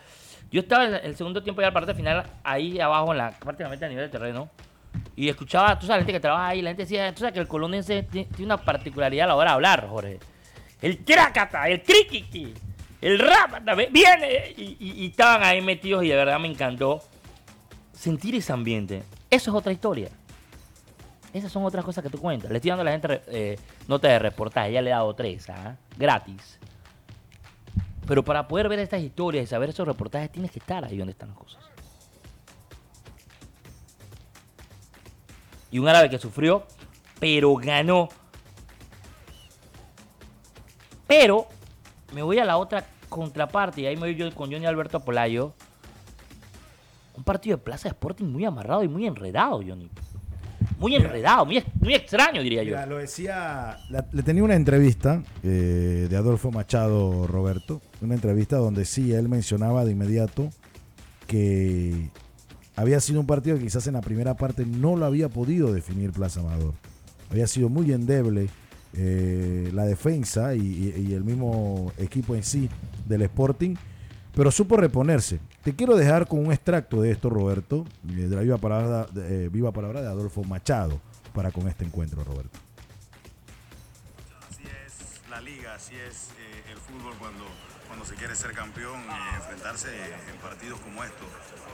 [0.52, 3.86] Yo estaba en el segundo tiempo ya la parte final ahí abajo en la prácticamente
[3.86, 4.50] a nivel del terreno
[5.16, 7.40] y escuchaba, tú sabes, la gente que trabaja ahí, la gente decía, tú sabes que
[7.40, 10.20] el colonense ti- tiene una particularidad a la hora de hablar, Jorge.
[10.82, 12.54] El trácata, el criquiqui,
[13.02, 13.18] el
[13.76, 17.02] ve- viene y, y- y estaban ahí metidos y de verdad me encantó
[17.94, 19.02] sentir ese ambiente.
[19.32, 20.10] Eso es otra historia.
[21.34, 22.52] Esas son otras cosas que tú cuentas.
[22.52, 24.72] Le estoy dando a la gente eh, notas de reportaje.
[24.72, 25.76] Ya le he dado tres, ¿ah?
[25.98, 26.60] Gratis.
[28.08, 31.14] Pero para poder ver estas historias y saber esos reportajes, tienes que estar ahí donde
[31.14, 31.64] están las cosas.
[35.72, 36.68] Y un árabe que sufrió,
[37.20, 38.10] pero ganó.
[41.08, 41.48] Pero
[42.14, 45.54] me voy a la otra contraparte y ahí me voy yo con Johnny Alberto Polayo.
[47.16, 49.90] Un partido de Plaza Sporting muy amarrado y muy enredado, Johnny.
[50.80, 52.70] Muy enredado, muy, ex- muy extraño, diría yo.
[52.72, 58.58] Mira, lo decía, la- le tenía una entrevista eh, de Adolfo Machado Roberto, una entrevista
[58.58, 60.50] donde sí, él mencionaba de inmediato
[61.28, 62.10] que
[62.76, 66.12] había sido un partido que quizás en la primera parte no lo había podido definir
[66.12, 66.74] Plaza Amador.
[67.32, 68.50] Había sido muy endeble
[68.96, 72.70] eh, la defensa y, y- y el mismo equipo en sí
[73.08, 73.76] del Sporting,
[74.36, 75.40] pero supo reponerse.
[75.64, 79.46] Te quiero dejar con un extracto de esto, Roberto, eh, de la viva palabra, de,
[79.46, 81.00] eh, viva palabra de Adolfo Machado,
[81.34, 82.58] para con este encuentro, Roberto.
[84.50, 87.44] Así es la liga, así es eh, el fútbol cuando,
[87.88, 89.90] cuando se quiere ser campeón y enfrentarse
[90.32, 91.28] en partidos como estos.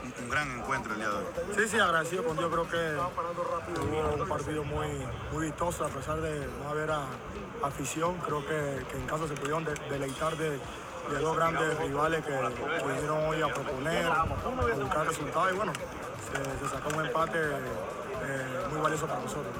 [0.04, 1.24] Un, un gran encuentro el día de hoy.
[1.58, 2.50] Sí, sí, agradecido con Dios.
[2.50, 4.88] Creo que hubo un partido muy,
[5.34, 7.08] muy vistoso a pesar de no haber a-
[7.64, 8.16] afición.
[8.26, 10.58] Creo que, que en casa se pudieron de- deleitar de,
[11.12, 15.74] de dos grandes rivales que, que vinieron hoy a proponer, a buscar resultados y bueno,
[15.74, 19.54] se, se sacó un empate eh, muy valioso para nosotros.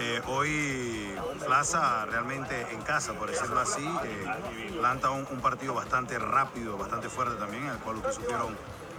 [0.00, 1.14] Eh, hoy
[1.46, 7.08] Plaza realmente en casa, por decirlo así, eh, planta un, un partido bastante rápido, bastante
[7.08, 8.52] fuerte también, el cual ustedes supieron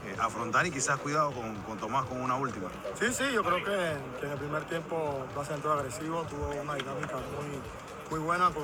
[0.05, 2.69] eh, afrontar y quizás cuidado con, con Tomás con una última.
[2.97, 6.75] Sí, sí, yo creo que, que en el primer tiempo Plaza entró agresivo, tuvo una
[6.75, 7.59] dinámica muy,
[8.09, 8.63] muy buena con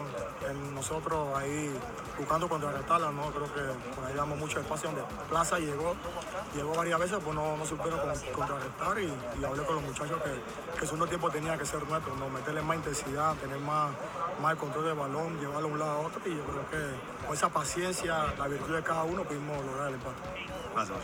[0.50, 1.72] en nosotros ahí
[2.18, 3.32] buscando contrarrestarla, ¿no?
[3.32, 3.62] Creo que
[3.96, 5.96] por ahí damos mucho espacio donde Plaza llegó,
[6.56, 9.06] llegó varias veces, pues no, no supieron con- contrarrestar y,
[9.42, 12.30] y hablé con los muchachos que, que segundo tiempo tenía que ser nuestro, ¿no?
[12.30, 13.92] Meterle más intensidad, tener más,
[14.42, 17.26] más el control del balón, llevarlo de un lado a otro y yo creo que
[17.28, 20.18] con esa paciencia, la virtud de cada uno pudimos lograr el empate.
[20.76, 20.98] Gracias.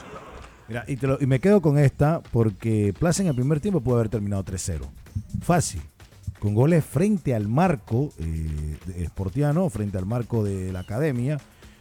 [0.67, 3.81] Mira, y, te lo- y me quedo con esta porque Plaza en el primer tiempo
[3.81, 4.81] puede haber terminado 3-0.
[5.41, 5.81] Fácil.
[6.39, 11.39] Con goles frente al marco eh, esportiano, frente al marco de la academia.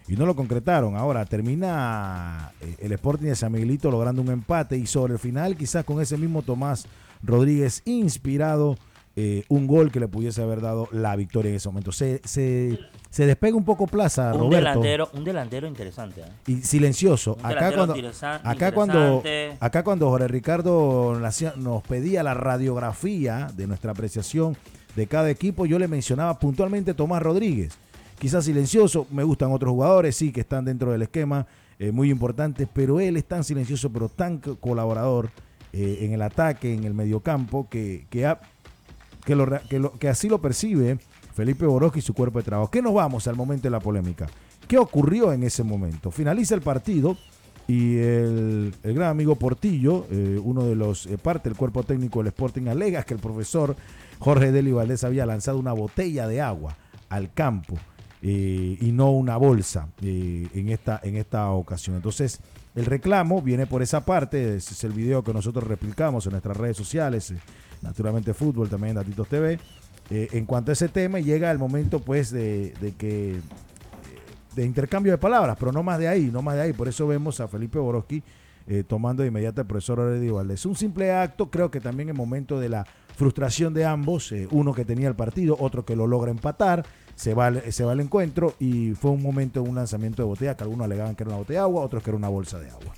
[0.09, 0.97] Y no lo concretaron.
[0.97, 4.77] Ahora termina eh, el Sporting de San Miguelito logrando un empate.
[4.77, 6.87] Y sobre el final, quizás con ese mismo Tomás
[7.23, 8.77] Rodríguez inspirado,
[9.19, 11.91] eh, un gol que le pudiese haber dado la victoria en ese momento.
[11.91, 12.79] Se, se,
[13.11, 14.57] se despega un poco Plaza, Un Roberto.
[14.81, 16.21] delantero, un delantero interesante.
[16.21, 16.25] ¿eh?
[16.47, 17.39] Y silencioso.
[17.41, 17.95] Un Acá cuando,
[18.45, 19.23] acá cuando,
[19.59, 21.19] acá cuando Jorge Ricardo
[21.57, 24.57] nos pedía la radiografía de nuestra apreciación
[24.95, 27.73] de cada equipo, yo le mencionaba puntualmente Tomás Rodríguez.
[28.19, 31.47] Quizás silencioso, me gustan otros jugadores, sí, que están dentro del esquema,
[31.79, 35.31] eh, muy importantes, pero él es tan silencioso, pero tan co- colaborador
[35.79, 38.41] en el ataque, en el mediocampo, que, que, ha-
[39.27, 40.99] que, así lo percibe
[41.35, 42.71] Felipe Boroski y su cuerpo de trabajo.
[42.71, 44.27] ¿Qué nos vamos al momento de la polémica?
[44.69, 46.11] ¿Qué ocurrió en ese momento?
[46.11, 47.17] Finaliza el partido
[47.67, 52.29] y el, gran amigo Portillo, eh, uno de los eh, parte del cuerpo técnico del
[52.29, 53.75] Sporting, alega que el profesor
[54.21, 56.77] Jorge Deli Valdés había lanzado una botella de agua
[57.09, 57.77] al campo
[58.23, 61.97] eh, y no una bolsa en, esta, en esta ocasión.
[61.97, 62.41] Entonces,
[62.77, 66.77] el reclamo viene por esa parte, es el video que nosotros replicamos en nuestras redes
[66.77, 67.39] sociales, eh,
[67.83, 69.59] naturalmente fútbol, también Datitos TV.
[70.11, 73.41] Eh, en cuanto a ese tema, llega el momento pues de, que
[74.55, 76.73] de intercambio de palabras, pero no más de ahí, no más de ahí.
[76.73, 78.23] Por eso vemos a Felipe Boroski
[78.69, 80.67] eh, tomando de inmediato al profesor Aurelio Valdés.
[80.67, 82.87] Un simple acto, creo que también en momento de la
[83.17, 86.85] frustración de ambos, eh, uno que tenía el partido, otro que lo logra empatar,
[87.17, 90.57] se va, se va al encuentro y fue un momento de un lanzamiento de botella
[90.57, 92.71] que algunos alegaban que era una botella de agua, otros que era una bolsa de
[92.71, 92.95] agua.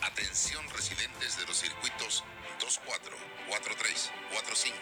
[0.00, 2.24] Atención residentes de los circuitos
[2.60, 3.16] 24,
[3.48, 4.76] 43, 45,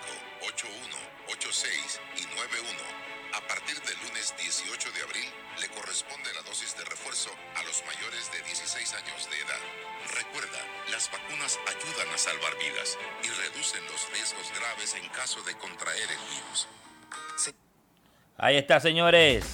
[0.45, 0.97] 81,
[1.33, 3.18] 86 y 91.
[3.37, 5.29] A partir del lunes 18 de abril
[5.61, 9.63] le corresponde la dosis de refuerzo a los mayores de 16 años de edad.
[10.17, 10.61] Recuerda,
[10.91, 16.09] las vacunas ayudan a salvar vidas y reducen los riesgos graves en caso de contraer
[16.09, 16.69] el virus.
[18.39, 19.45] Ahí está, señores.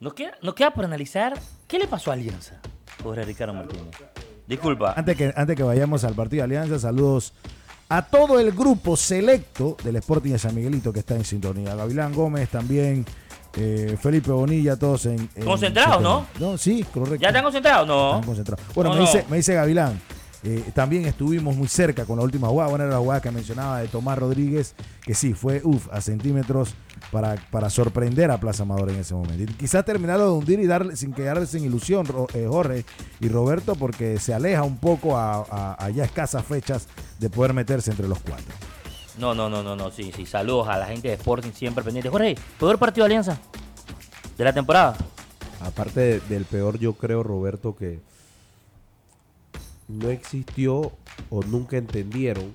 [0.00, 2.60] Nos queda, nos queda por analizar qué le pasó a Alianza,
[3.02, 3.94] Jorge Ricardo Martínez.
[4.46, 4.94] Disculpa.
[4.96, 7.34] Antes que, antes que vayamos al partido de Alianza, saludos
[7.96, 11.74] a todo el grupo selecto del Sporting de San Miguelito que está en sintonía.
[11.76, 13.04] Gavilán Gómez también,
[13.56, 15.28] eh, Felipe Bonilla, todos en...
[15.34, 16.26] en Concentrados, ¿no?
[16.40, 17.20] No, sí, correcto.
[17.20, 17.86] ¿Ya están concentrados?
[17.86, 18.10] No.
[18.14, 18.64] Están concentrados.
[18.74, 19.06] Bueno, No, me, no.
[19.06, 20.00] Dice, me dice Gavilán,
[20.44, 22.68] eh, también estuvimos muy cerca con la última jugada.
[22.70, 26.74] Bueno, era la jugada que mencionaba de Tomás Rodríguez, que sí, fue uf, a centímetros
[27.10, 29.42] para, para sorprender a Plaza Amador en ese momento.
[29.42, 32.84] Y quizás terminarlo de hundir y darle sin quedarle sin ilusión, eh, Jorge
[33.20, 37.52] y Roberto, porque se aleja un poco a, a- a ya escasas fechas de poder
[37.54, 38.54] meterse entre los cuatro.
[39.18, 40.26] No, no, no, no, no, sí, sí.
[40.26, 42.10] Saludos a la gente de Sporting siempre pendiente.
[42.10, 43.38] Jorge, peor partido de Alianza
[44.36, 44.96] de la temporada.
[45.60, 48.00] Aparte de- del peor, yo creo, Roberto, que
[49.88, 50.92] no existió
[51.30, 52.54] o nunca entendieron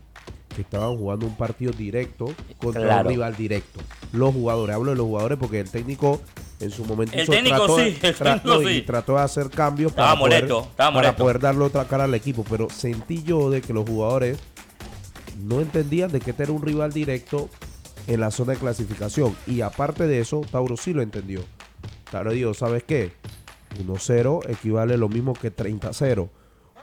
[0.56, 3.08] que estaban jugando un partido directo contra Claro.
[3.10, 3.80] un rival directo.
[4.14, 6.22] Los jugadores, hablo de los jugadores porque el técnico
[6.60, 8.82] en su momento El hizo- técnico trató, sí, el técnico y sí.
[8.82, 11.24] trató de hacer cambios Estaba para, poder, molesto, estaba para molesto.
[11.24, 14.38] poder darle otra cara al equipo, pero sentí yo de que los jugadores
[15.44, 17.48] no entendían de que este era un rival directo
[18.08, 19.36] en la zona de clasificación.
[19.48, 21.42] Y aparte de eso, Tauro sí lo entendió.
[22.12, 23.14] Tauro dijo, ¿sabes qué?
[23.86, 26.30] 1-0 equivale lo mismo que 30-0.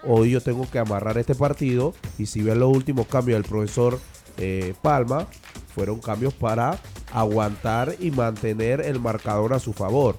[0.04, 3.98] Hoy yo tengo que amarrar este partido y si ven los últimos cambios del profesor
[4.38, 5.26] eh, Palma,
[5.74, 6.78] fueron cambios para
[7.12, 10.18] aguantar y mantener el marcador a su favor.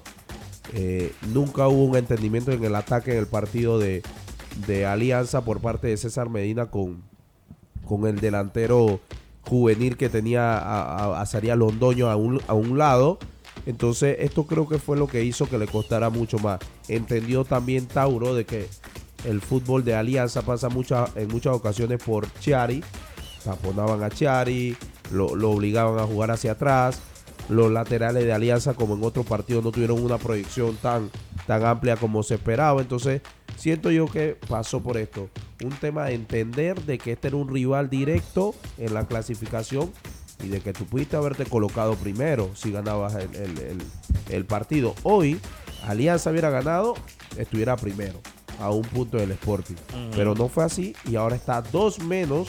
[0.74, 4.02] Eh, nunca hubo un entendimiento en el ataque en el partido de,
[4.66, 7.02] de Alianza por parte de César Medina con,
[7.86, 9.00] con el delantero
[9.42, 13.18] juvenil que tenía a, a, a Londoño a un, a un lado.
[13.66, 16.60] Entonces, esto creo que fue lo que hizo que le costara mucho más.
[16.88, 18.68] Entendió también Tauro de que
[19.24, 22.82] el fútbol de Alianza pasa mucha, en muchas ocasiones por Chiari.
[23.44, 24.76] Taponaban a Chiari,
[25.12, 27.00] lo, obligaban a jugar hacia atrás.
[27.48, 31.10] Los laterales de Alianza, como en otros partidos, no tuvieron una proyección tan,
[31.46, 32.80] tan amplia como se esperaba.
[32.82, 33.22] Entonces,
[33.56, 35.30] siento yo que pasó por esto.
[35.64, 39.90] Un tema de entender de que este era un rival directo en la clasificación
[40.44, 43.78] y de que tú pudiste haberte colocado primero si ganabas el-
[44.28, 44.94] el partido.
[45.02, 45.40] Hoy,
[45.86, 46.94] Alianza hubiera ganado,
[47.38, 48.20] estuviera primero
[48.58, 49.76] a un punto del Sporting.
[50.14, 52.48] Pero no fue así y ahora está dos menos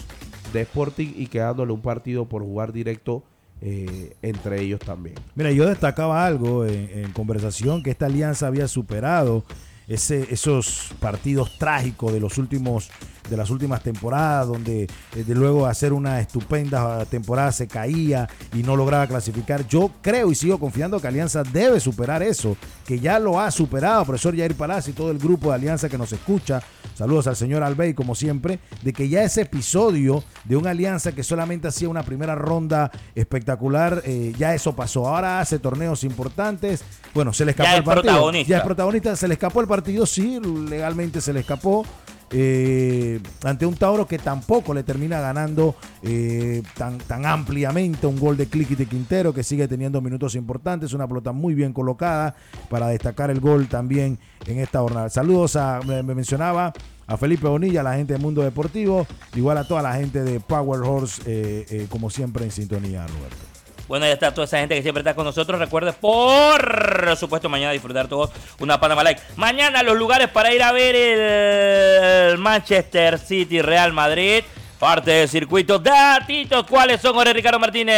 [0.53, 3.23] de Sporting y quedándole un partido por jugar directo
[3.61, 5.15] eh, entre ellos también.
[5.35, 9.43] Mira, yo destacaba algo en, en conversación que esta alianza había superado
[9.89, 12.89] ese, esos partidos trágicos de los últimos
[13.29, 18.63] de las últimas temporadas donde eh, luego de hacer una estupenda temporada se caía y
[18.63, 19.67] no lograba clasificar.
[19.67, 24.03] Yo creo y sigo confiando que Alianza debe superar eso, que ya lo ha superado,
[24.05, 26.61] profesor Jair Palacio y todo el grupo de Alianza que nos escucha.
[26.95, 31.23] Saludos al señor Albey, como siempre, de que ya ese episodio de una alianza que
[31.23, 35.07] solamente hacía una primera ronda espectacular, eh, ya eso pasó.
[35.07, 36.83] Ahora hace torneos importantes.
[37.13, 38.31] Bueno, se le escapó Ya el partido.
[38.31, 39.15] Ya es protagonista.
[39.15, 40.39] Se le escapó el partido, sí,
[40.69, 41.85] legalmente se le escapó.
[42.31, 48.37] eh, ante un Tauro que tampoco le termina ganando eh, tan, tan ampliamente un gol
[48.37, 52.35] de Click y de Quintero que sigue teniendo minutos importantes, una pelota muy bien colocada
[52.69, 55.09] para destacar el gol también en esta jornada.
[55.09, 56.73] Saludos a, me me mencionaba
[57.07, 60.81] a Felipe Bonilla, la gente de Mundo Deportivo, igual a toda la gente de Power
[60.81, 63.48] Horse, eh, eh, como siempre en sintonía, Roberto.
[63.89, 65.59] Bueno, ya está toda esa gente que siempre está con nosotros.
[65.59, 69.19] Recuerde, por supuesto, mañana disfrutar todos una Panama Like.
[69.35, 74.43] Mañana los lugares para ir a ver el Manchester City Real Madrid.
[74.77, 75.79] Parte del circuito.
[75.79, 77.95] Datitos, ¿cuáles son, Jorge Ricardo Martínez?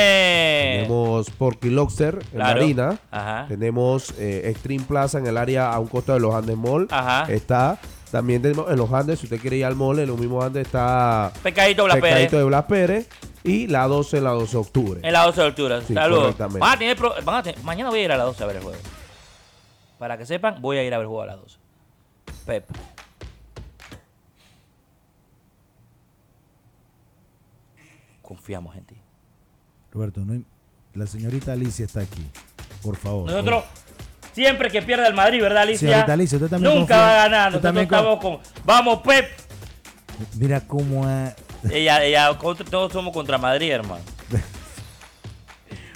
[0.87, 2.59] Tenemos Porky Lobster en Claro.
[2.61, 2.97] Marina.
[3.11, 3.45] Ajá.
[3.49, 6.87] Tenemos eh, Extreme Plaza en el área a un costo de los Andes Mall.
[6.89, 7.31] Ajá.
[7.31, 7.77] Está.
[8.09, 10.65] También tenemos en los Andes, si usted quiere ir al mall, en los mismos Andes
[10.65, 12.11] está Pecadito Blas Pérez.
[12.13, 13.07] Pescadito de Blas Pérez.
[13.43, 14.99] Y la 12 en la 12 de octubre.
[15.03, 15.81] En la 12 de octubre.
[15.87, 16.37] Sí, Saludos.
[16.37, 18.47] Van a tener pro- van a tener- mañana voy a ir a las 12 a
[18.47, 18.79] ver el juego.
[19.97, 21.57] Para que sepan, voy a ir a ver el juego a las 12.
[22.45, 22.65] Pep.
[28.21, 28.95] Confiamos en ti.
[29.91, 30.45] Roberto, no hay-
[30.93, 32.25] la señorita Alicia está aquí.
[32.81, 33.29] Por favor.
[33.29, 33.63] Nosotros,
[34.33, 35.87] siempre que pierda el Madrid, ¿verdad, Alicia?
[35.89, 37.55] Señorita Alicia, usted también Nunca confía- va a ganar.
[37.55, 38.19] usted Nosotros también con- estamos
[38.55, 38.63] con.
[38.65, 39.29] Vamos, Pep.
[40.37, 41.33] Mira cómo ha-
[41.69, 44.03] Ella, ella, contra- todos somos contra Madrid, hermano.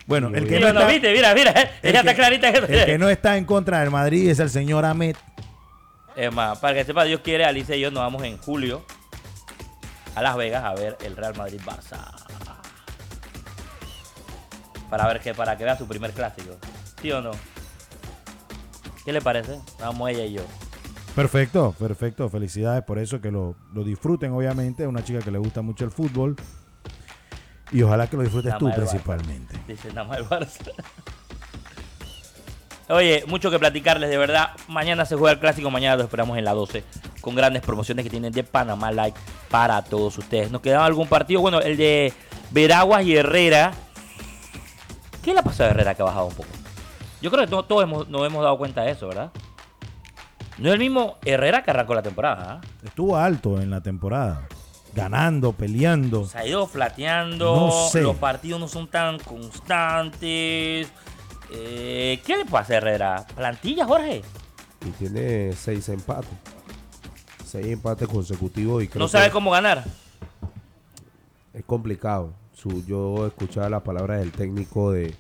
[0.06, 1.52] Bueno, el que, Sí, no está, viste, mira, mira.
[1.52, 2.50] el Ella que- está clarita.
[2.50, 5.16] el que no está en contra del Madrid es el señor Ahmed.
[6.16, 8.86] Es más, para que sepa, Dios quiere, Alicia y yo nos vamos en julio
[10.14, 11.98] a Las Vegas a ver el Real Madrid Barça.
[14.90, 16.56] Para ver que para que vea su primer clásico.
[17.02, 17.32] ¿Sí o no?
[19.04, 19.60] ¿Qué le parece?
[19.80, 20.42] Vamos ella y yo.
[21.16, 22.30] Perfecto, perfecto.
[22.30, 24.84] Felicidades por eso, que lo, lo disfruten, obviamente.
[24.84, 26.36] Es una chica que le gusta mucho el fútbol.
[27.72, 29.58] Y ojalá que lo disfrutes tú principalmente.
[29.68, 30.72] Dice nada más el Barça.
[32.90, 34.52] Oye, mucho que platicarles, de verdad.
[34.68, 36.84] Mañana se juega el clásico, mañana lo esperamos en la 12.
[37.22, 39.18] Con grandes promociones que tienen de Panamá Like
[39.50, 40.52] para todos ustedes.
[40.52, 41.42] ¿Nos quedaba algún partido?
[41.42, 42.14] Bueno, el de
[42.52, 43.72] Veraguas y Herrera.
[45.24, 46.50] ¿Qué le ha pasado a Herrera que ha bajado un poco?
[47.22, 49.32] Yo creo que to- todos hemos, nos hemos dado cuenta de eso, ¿verdad?
[50.58, 52.60] No es el mismo Herrera que arrancó la temporada.
[52.62, 52.68] ¿ah?
[52.84, 54.48] Estuvo alto en la temporada.
[54.94, 56.26] Ganando, peleando.
[56.26, 57.56] Se ha ido flateando.
[57.56, 58.02] No sé.
[58.02, 60.88] Los partidos no son tan constantes.
[61.52, 63.26] Eh, ¿Qué le pasa a Herrera?
[63.36, 64.22] ¿Plantilla, Jorge?
[64.86, 66.30] Y tiene seis empates.
[67.46, 69.84] Seis empates consecutivos y creo No sabe que cómo ganar.
[71.54, 72.34] es complicado.
[72.54, 75.14] Su, yo escuchaba las palabras del técnico de,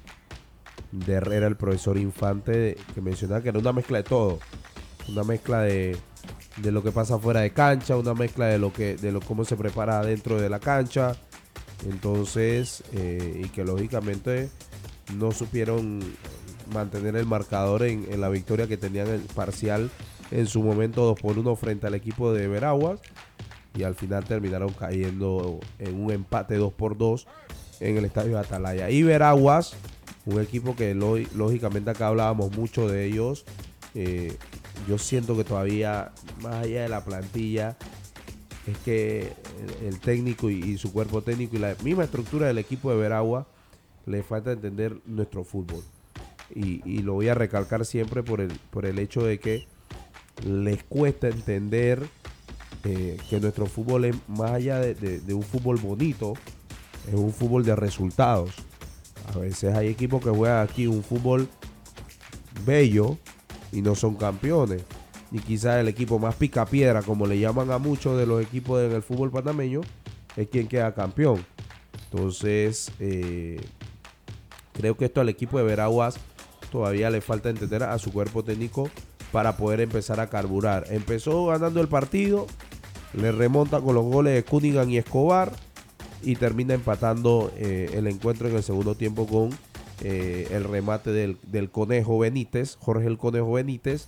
[0.91, 4.39] de Herrera, el profesor Infante, que mencionaba que era una mezcla de todo.
[5.07, 5.97] Una mezcla de,
[6.57, 9.45] de lo que pasa fuera de cancha, una mezcla de lo que de lo cómo
[9.45, 11.15] se prepara dentro de la cancha.
[11.87, 14.49] Entonces, eh, y que lógicamente
[15.17, 15.99] no supieron
[16.73, 19.91] mantener el marcador en, en la victoria que tenían el parcial
[20.31, 22.99] en su momento 2 por 1 frente al equipo de Veraguas
[23.75, 27.27] y al final terminaron cayendo en un empate 2 por 2
[27.81, 28.89] en el estadio de Atalaya.
[28.89, 29.73] Y Veraguas,
[30.25, 33.45] un equipo que lógicamente acá hablábamos mucho de ellos.
[33.93, 34.35] eh,
[34.87, 36.11] yo siento que todavía,
[36.41, 37.77] más allá de la plantilla,
[38.67, 39.33] es que
[39.83, 43.47] el, técnico y, su cuerpo técnico y la misma estructura del equipo de Veragua
[44.05, 45.83] le falta entender nuestro fútbol.
[46.53, 49.67] Y, lo voy a recalcar siempre por el, por el hecho de que
[50.45, 52.07] les cuesta entender
[52.83, 56.33] eh, que nuestro fútbol es más allá de un fútbol bonito,
[57.07, 58.51] es un fútbol de resultados.
[59.33, 61.47] A veces hay equipos que juegan aquí un fútbol
[62.65, 63.17] bello
[63.75, 64.83] y no son campeones.
[65.31, 68.93] Y quizás el equipo más picapiedra, como le llaman a muchos de los equipos en
[68.93, 69.81] el fútbol panameño,
[70.37, 71.45] es quien queda campeón.
[72.05, 73.59] Entonces, eh,
[74.73, 76.17] creo que esto al equipo de Veraguas
[76.71, 78.89] todavía le falta entender a su cuerpo técnico
[79.31, 80.85] para poder empezar a carburar.
[80.89, 82.47] Empezó ganando el partido,
[83.13, 85.51] le remonta con los goles de Cunningham y Escobar
[86.21, 89.49] y termina empatando eh, el encuentro en el segundo tiempo con
[90.01, 94.07] eh, el remate del, Conejo Benítez, Jorge el Conejo Benítez,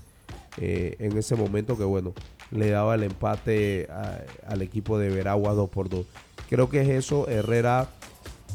[0.58, 2.14] eh, en ese momento que bueno,
[2.52, 3.88] le daba el empate
[4.48, 6.06] al equipo de Veragua 2 por 2.
[6.50, 7.90] Creo que es eso, Herrera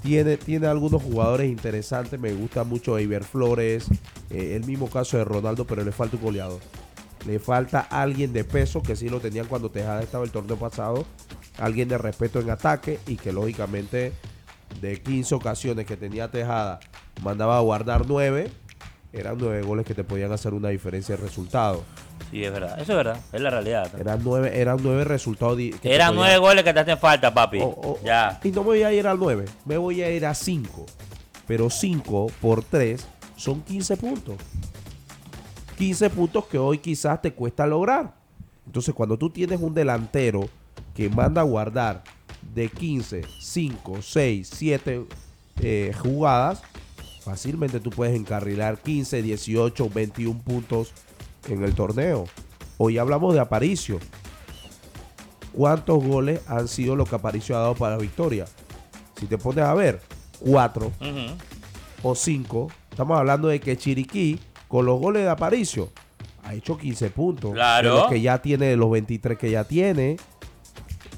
[0.03, 3.87] tiene, tiene algunos jugadores interesantes, me gusta mucho Iber Flores,
[4.31, 6.61] eh, el mismo caso de Ronaldo, pero le falta un goleador.
[7.27, 11.07] Le falta alguien de peso, que sí lo tenían cuando Tejada estaba el torneo pasado,
[11.59, 14.13] alguien de respeto en ataque y que lógicamente
[14.81, 16.81] de 15 ocasiones que tenía Tejada
[17.23, 18.51] mandaba a guardar 9,
[19.13, 21.85] eran 9 goles que te podían hacer una diferencia de resultado.
[22.31, 22.81] Sí, es verdad.
[22.81, 23.21] Eso es verdad.
[23.33, 23.91] Es la realidad.
[24.01, 25.59] Eran 9, eran 9 resultados.
[25.83, 27.59] Eran nueve goles que te hacen falta, papi.
[27.61, 28.41] Oh, oh, ya.
[28.43, 30.87] Y no me voy a ir al 9, me voy a ir a 5.
[31.47, 33.07] Pero 5 por 3
[33.37, 34.37] son 15 puntos.
[35.77, 38.15] 15 puntos que hoy quizás te cuesta lograr.
[38.67, 40.49] Entonces, cuando tú tienes un delantero
[40.95, 42.03] que manda a guardar
[42.55, 45.05] de 15, 5, 6, 7
[45.61, 46.63] eh, jugadas,
[47.21, 50.93] fácilmente tú puedes encarrilar 15, 18, 21 puntos
[51.49, 52.25] en el torneo.
[52.79, 53.99] Hoy hablamos de Aparicio.
[55.53, 58.47] ¿Cuántos goles han sido lo que Aparicio ha dado para la victoria?
[59.19, 60.01] Si te pones a ver,
[60.41, 60.87] 4.
[60.87, 61.37] Ujú.
[62.03, 62.73] o 5.
[62.91, 65.91] Estamos hablando de que Chiriquí, con los goles de Aparicio,
[66.43, 67.53] ha hecho 15 puntos.
[67.53, 67.95] Claro.
[67.95, 70.17] De los que ya tiene, de los 23 que ya tiene.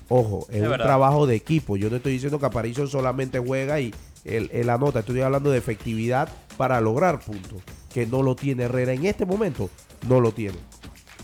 [0.09, 0.87] Ojo, es, Es un verdad.
[0.87, 1.77] trabajo de equipo.
[1.77, 3.95] Yo no estoy diciendo que Aparicio solamente juega y
[4.25, 5.01] él, él anota.
[5.01, 7.63] Estoy hablando de efectividad para lograr puntos.
[7.93, 9.71] Que no lo tiene Herrera en este momento.
[10.09, 10.59] No lo tiene.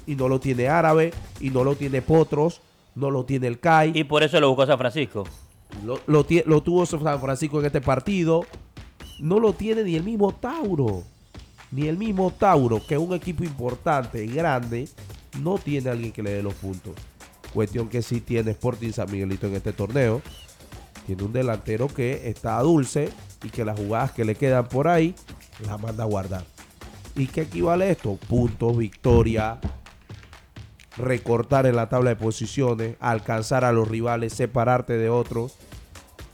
[0.06, 1.12] Y no lo tiene Árabe.
[1.40, 2.60] Y no lo tiene Potros.
[2.94, 3.92] No lo tiene el CAI.
[3.94, 5.24] Y por eso lo buscó San Francisco.
[5.84, 8.44] Lo, lo tuvo San Francisco en este partido.
[9.20, 11.02] No lo tiene ni el mismo Tauro.
[11.70, 14.88] Ni el mismo Tauro, que es un equipo importante y grande,
[15.40, 16.94] no tiene alguien que le dé los puntos.
[17.54, 20.22] Cuestión que sí tiene Sporting San Miguelito en este torneo.
[21.06, 23.10] Tiene un delantero que está dulce
[23.42, 25.14] y que las jugadas que le quedan por ahí
[25.66, 26.44] las manda a guardar.
[27.16, 28.16] ¿Y qué equivale esto?
[28.28, 29.58] Puntos, victoria,
[30.96, 35.56] recortar en la tabla de posiciones, alcanzar a los rivales, separarte de otros.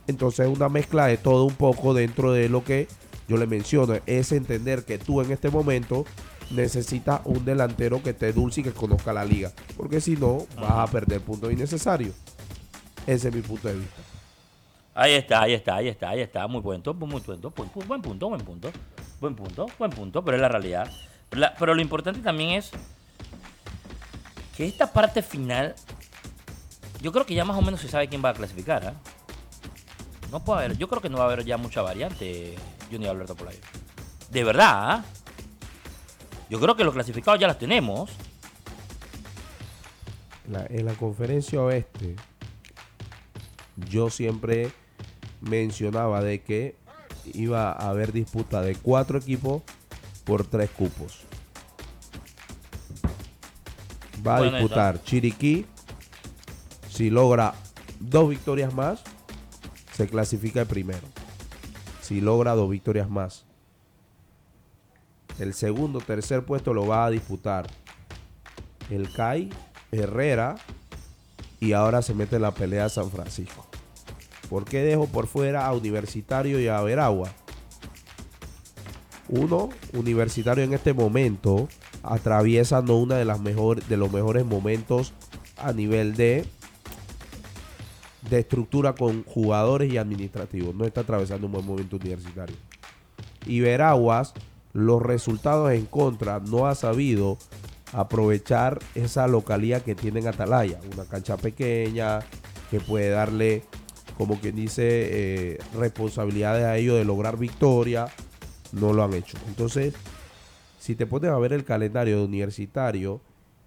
[0.07, 2.89] Entonces es una mezcla de todo un poco dentro de lo que
[3.29, 3.95] yo le menciono.
[4.07, 6.05] Es entender que tú en este momento
[6.51, 9.53] necesitas un delantero que te dulce y que conozca la liga.
[9.77, 12.15] Porque si no, vas a perder puntos innecesarios.
[13.07, 14.03] Ese es mi punto de vista.
[14.95, 16.47] Ahí está, ahí está, ahí está, ahí está.
[16.47, 17.41] Muy buen muy buen,
[17.87, 18.71] buen punto, buen punto.
[19.21, 20.91] Buen punto, buen punto, pero es la realidad.
[21.31, 22.71] Pero, lo importante también es
[24.57, 25.75] que esta parte final,
[27.01, 28.87] yo creo que ya más o menos se sabe quién va a clasificar.
[28.87, 28.95] ¿ah?
[30.31, 32.57] No puede haber, yo creo que no va a haber ya mucha variante,
[32.91, 33.59] Junior Alberto Polayo.
[34.31, 35.05] De verdad, ¿ah?
[36.49, 38.11] Yo creo que los clasificados ya los tenemos.
[40.51, 42.15] La- en la conferencia oeste,
[43.91, 44.71] yo siempre
[45.41, 46.77] mencionaba de que
[47.35, 49.63] iba a haber disputa de cuatro equipos
[50.25, 51.21] por tres cupos.
[54.27, 55.67] Va a disputar Chiriquí.
[56.89, 57.55] Si logra
[58.01, 59.03] dos victorias más,
[59.93, 61.07] se clasifica el primero.
[62.03, 63.45] Si logra dos victorias más,
[65.39, 67.67] el segundo, tercer puesto lo va a disputar
[68.91, 69.51] el CAI,
[69.93, 70.57] Herrera
[71.61, 73.67] y ahora se mete en la pelea San Francisco.
[74.49, 77.33] ¿Por qué dejo por fuera a Universitario y a Veragua?
[79.29, 81.69] Uno, Universitario en este momento
[82.03, 85.13] atraviesa no una de las mejores de los mejores momentos
[85.57, 86.47] a nivel de
[88.31, 90.75] de estructura con jugadores y administrativos.
[90.75, 92.57] No está atravesando un buen momento universitario.
[93.47, 94.35] Y Veraguas,
[94.77, 97.39] los resultados en contra, no ha sabido
[97.95, 100.79] aprovechar esa localidad que tiene en Atalaya.
[100.93, 102.21] Una cancha pequeña
[102.71, 103.63] que puede darle,
[104.19, 108.09] como quien dice, eh, responsabilidades a ellos de lograr victoria.
[108.73, 109.39] No lo han hecho.
[109.49, 109.95] Entonces,
[110.79, 113.23] si te pones a ver el calendario de universitario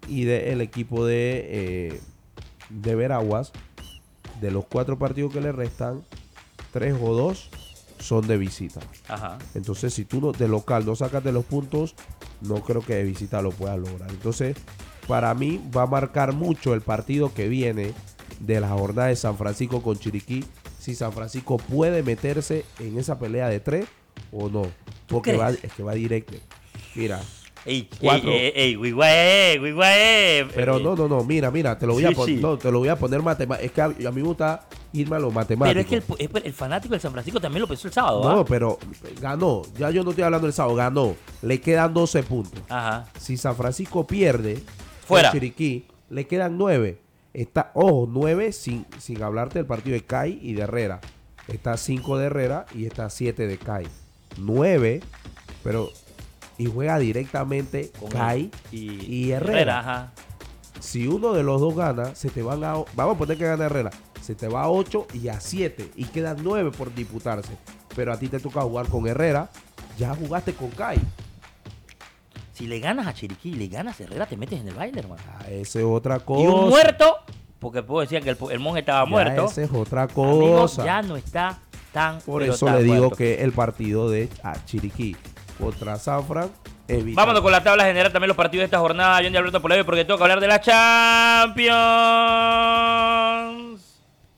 [0.07, 1.99] y del equipo de, eh,
[2.69, 3.51] de Veraguas,
[4.41, 6.03] de los cuatro partidos que le restan,
[6.71, 7.49] tres o dos
[7.99, 8.79] son de visita.
[9.07, 9.37] Ajá.
[9.55, 11.95] Entonces, si tú no, de local no sacas de los puntos,
[12.41, 14.09] no creo que de visita lo puedas lograr.
[14.09, 14.57] Entonces,
[15.07, 17.93] para mí va a marcar mucho el partido que viene
[18.39, 20.45] de la jornada de San Francisco con Chiriquí.
[20.79, 23.87] Si San Francisco puede meterse en esa pelea de tres
[24.31, 24.63] o no.
[25.07, 26.35] Porque va, es que va directo.
[26.95, 27.21] Mira,
[27.65, 28.31] Ey, Cuatro.
[28.31, 30.47] ey, ey, guigüe.
[30.55, 32.35] pero no, no, no, mira, mira, te lo voy Sí, a sí.
[32.35, 33.65] no, te lo voy a poner matemático.
[33.65, 35.69] Es que a, a mí me gusta irme a lo matemático.
[35.69, 38.27] Pero es que el, el- el fanático del San Francisco también lo pensó el sábado,
[38.27, 38.35] ¿ah?
[38.35, 38.77] No, pero
[39.21, 39.61] ganó.
[39.77, 41.15] Ya yo no estoy hablando del sábado, ganó.
[41.41, 42.61] Le quedan 12 puntos.
[42.69, 43.05] Ajá.
[43.19, 44.63] Si San Francisco pierde,
[45.05, 45.31] Fuera.
[45.31, 46.97] Chiriquí, le quedan 9.
[47.33, 50.99] Está, ojo, 9 sin, sin hablarte del partido de CAI y de Herrera.
[51.47, 53.87] Está 5 de Herrera y está 7 de CAI.
[54.37, 55.01] 9,
[55.63, 55.89] pero.
[56.59, 59.79] Y juega directamente Con CAI y, y Herrera.
[59.79, 60.11] ajá.
[60.79, 62.73] Si uno de los dos gana, se te van a.
[62.95, 63.89] Vamos a poner que gana Herrera.
[64.21, 65.91] Se te va a 8 y a 7.
[65.95, 67.51] Y quedan 9 por disputarse.
[67.95, 69.49] Pero a ti te toca jugar con Herrera.
[69.97, 70.99] Ya jugaste con CAI.
[72.53, 74.99] Si le ganas a Chiriquí y le ganas a Herrera, te metes en el baile,
[74.99, 75.21] hermano.
[75.39, 76.43] Ah, esa es otra cosa.
[76.43, 77.15] Y un muerto,
[77.59, 79.45] porque puedo decir que el, el monje estaba Ya muerto.
[79.45, 80.83] Esa es otra amigo, cosa.
[80.85, 81.59] ya no está
[81.93, 82.19] tan.
[82.21, 83.15] Por eso le digo muerto.
[83.15, 85.15] que el partido de ah, Chiriquí
[85.59, 85.97] contra
[87.03, 87.15] vital.
[87.15, 89.19] Vámonos con la tabla general también los partidos de esta jornada.
[89.21, 91.79] John de Alberto Polevio, porque tengo que hablar de la Champions.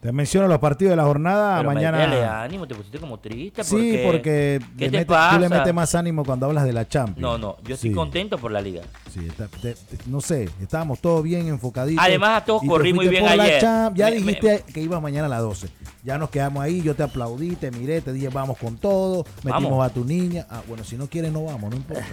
[0.01, 1.57] Te menciono los partidos de la jornada.
[1.59, 1.97] Pero mañana.
[1.99, 3.63] métele ánimo, te pusiste como triste.
[3.63, 6.87] Sí, porque ¿Qué le te mete- tú le metes más ánimo cuando hablas de la
[6.87, 7.19] Champions.
[7.19, 8.81] No, no, yo estoy Sí, contento por la liga.
[9.13, 12.03] sí, está- te- te- no sé, estábamos todos bien enfocaditos.
[12.03, 13.61] Además, a todos corrí muy bien ayer.
[13.61, 15.67] Champ- ya Me- dijiste que ibas mañana a las 12.
[16.03, 19.63] Ya nos quedamos ahí, yo te aplaudí, te miré, te dije vamos con todo, metimos
[19.71, 19.85] Vamos.
[19.85, 20.47] a tu niña.
[20.49, 22.03] Ah, bueno, si no quieres no vamos, no importa.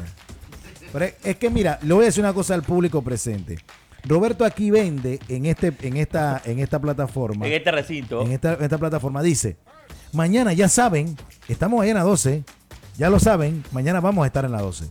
[0.92, 3.56] Pero es, es que mira, le voy a decir una cosa al público presente.
[4.08, 8.22] Roberto aquí vende en este en esta en esta plataforma En este recinto.
[8.22, 9.56] en esta, en esta plataforma dice,
[10.12, 11.16] mañana ya saben,
[11.48, 12.42] estamos mañana a 12,
[12.96, 14.84] Ya lo saben, mañana vamos a estar en la 12.
[14.86, 14.88] O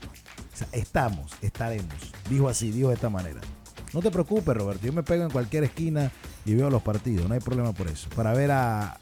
[0.58, 1.94] sea, estamos, estaremos.
[2.30, 3.42] Dijo así, dijo de esta manera.
[3.94, 4.86] No te preocupes, Roberto.
[4.86, 6.12] Yo me pego en cualquier esquina
[6.46, 7.28] y veo los partidos.
[7.28, 8.10] No hay problema por eso.
[8.16, 8.98] Para ver a,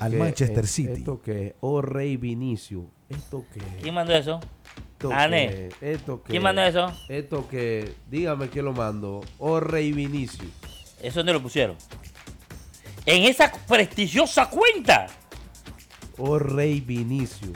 [0.00, 0.92] al que Manchester es- City.
[1.00, 2.86] Esto que, oh rey Vinicio.
[3.08, 3.60] Esto que.
[3.82, 4.40] ¿Quién mandó eso?
[5.10, 5.68] Esto Ane.
[5.80, 6.30] que, esto que.
[6.30, 6.92] ¿Quién mandó eso?
[7.08, 7.94] Esto que.
[8.10, 9.20] Dígame quién lo mandó.
[9.38, 10.44] Oh rey Vinicio.
[11.02, 11.76] ¿Eso dónde lo pusieron?
[13.06, 15.06] En esa prestigiosa cuenta.
[16.18, 17.48] Oh rey Vinicio.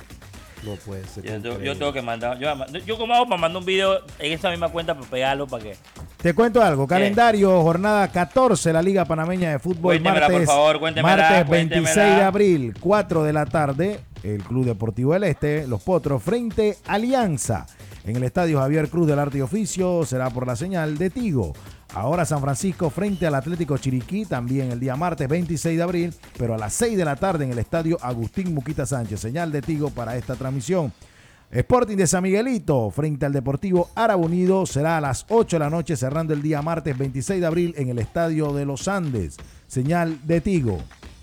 [0.65, 1.23] No puede ser.
[1.23, 1.79] Yo, tengo- yo increíble.
[1.79, 2.39] tengo que mandar.
[2.41, 2.53] Yo,
[2.85, 5.77] yo como hago para mandar un video en esa misma cuenta para pegarlo para que.
[6.17, 10.81] Te cuento algo, calendario, jornada 14, la Liga Panameña de Fútbol, Cuéntemela, por martes, favor,
[10.81, 11.87] cuéntemela, martes cuéntemela.
[11.95, 14.01] 26 de abril, 4 de la tarde,
[14.35, 17.66] el Club Deportivo del Este, Los Potros, frente Alianza,
[18.05, 21.53] en el Estadio Javier Cruz del Arte y Oficio, será por la señal de Tigo.
[21.95, 26.55] Ahora San Francisco frente al Atlético Chiriquí, también el día martes 26 de abril, pero
[26.55, 29.91] a las 6 de la tarde en el Estadio Agustín Muquita Sánchez, señal de Tigo
[29.91, 30.93] para esta transmisión.
[31.51, 35.70] Sporting de San Miguelito frente al Deportivo Árabe Unido será a las 8 de la
[35.70, 39.37] noche cerrando el día martes 26 de abril en el Estadio de los Andes.
[39.68, 40.79] Señal de Tigo.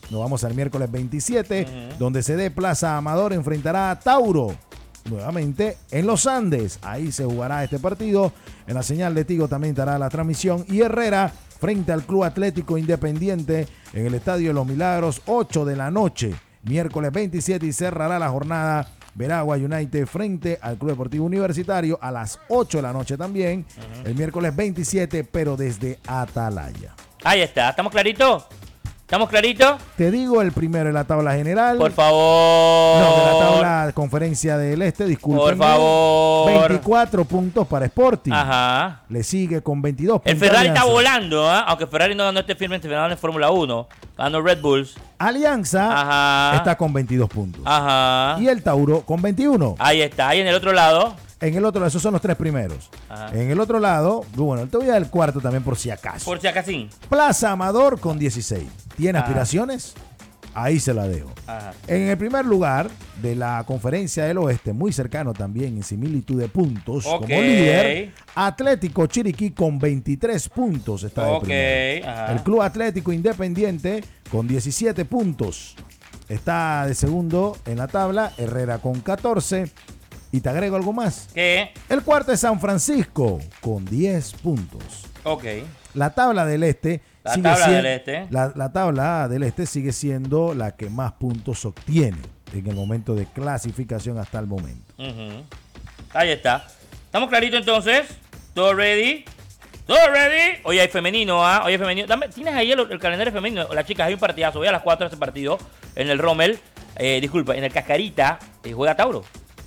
[0.09, 4.55] Nos vamos al miércoles 27 donde se dé Plaza Amador enfrentará a Tauro.
[5.09, 6.79] Nuevamente en los Andes.
[6.81, 8.31] Ahí se jugará este partido.
[8.67, 10.65] En la señal de Tigo también estará la transmisión.
[10.69, 15.75] Y Herrera frente al Club Atlético Independiente en el Estadio de los Milagros 8 de
[15.75, 16.33] la noche.
[16.63, 22.39] Miércoles 27 y cerrará la jornada Veragua United frente al Club Deportivo Universitario a las
[22.49, 23.65] 8 de la noche también.
[24.05, 26.95] El miércoles 27, pero desde Atalaya.
[27.23, 27.69] Ahí está.
[27.69, 28.47] ¿Estamos claritos?
[29.13, 29.75] ¿Estamos claritos?
[29.95, 31.77] Te digo el primero en la tabla general.
[31.77, 32.99] Por favor.
[32.99, 35.55] No, de la tabla conferencia del Este, disculpen.
[35.55, 36.69] Por favor.
[36.69, 38.31] 24 puntos para Sporting.
[38.31, 39.01] Ajá.
[39.09, 40.39] Le sigue con 22 El puntos.
[40.49, 41.59] Ferrari está volando, ¿ah?
[41.59, 43.87] aunque Ferrari no ganó este firme este verano en Fórmula 1,
[44.17, 44.95] ganó Red Bulls.
[45.19, 46.57] Alianza Ajá.
[46.57, 47.61] está con 22 puntos.
[47.65, 48.41] Ajá.
[48.41, 49.75] Y el Tauro con 21.
[49.77, 50.29] Ahí está.
[50.29, 51.15] Ahí en el otro lado.
[51.39, 52.89] En el otro, esos son los tres primeros.
[53.09, 53.29] Ajá.
[53.33, 56.25] En el otro lado, bueno, te voy a dar el cuarto también por si acaso.
[56.25, 56.71] Por si acaso.
[56.71, 56.89] sí.
[57.09, 58.63] Plaza Amador con 16.
[58.97, 59.27] ¿Tiene Ajá.
[59.27, 59.93] aspiraciones?
[60.55, 61.31] Ahí se la dejo.
[61.47, 61.73] Ajá.
[61.87, 62.89] En el primer lugar
[63.21, 69.07] de la conferencia del oeste, muy cercano también en similitud de puntos como líder, Atlético
[69.07, 72.31] Chiriquí con 23 puntos está de primero.
[72.31, 75.75] El Club Atlético Independiente con 17 puntos
[76.29, 79.71] está de segundo en la tabla, Herrera con 14
[80.31, 81.29] y te agrego algo más.
[81.33, 81.69] ¿Qué?
[81.89, 85.05] El cuarto es San Francisco con 10 puntos.
[85.23, 85.43] Ok.
[85.93, 88.27] La tabla del este La sigue tabla sien- del este.
[88.29, 92.17] La, la tabla del este sigue siendo la que más puntos obtiene
[92.53, 94.93] en el momento de clasificación hasta el momento.
[96.13, 96.65] Ahí está.
[97.05, 98.05] ¿Estamos claritos entonces?
[98.53, 99.25] ¿Todo ready?
[99.87, 100.59] ¿Todo ready?
[100.63, 101.63] Hoy hay femenino, ¿ah?
[101.65, 102.07] Hoy hay femenino.
[102.07, 103.67] Dame- ¿Tienes ahí el, el calendario femenino?
[103.73, 104.59] Las chicas, hay un partidazo.
[104.59, 105.57] Voy a las 4 ese partido.
[105.95, 106.59] En el Rommel.
[106.95, 108.39] Eh, disculpa, en el Cascarita.
[108.63, 109.23] eh, juega Tauro.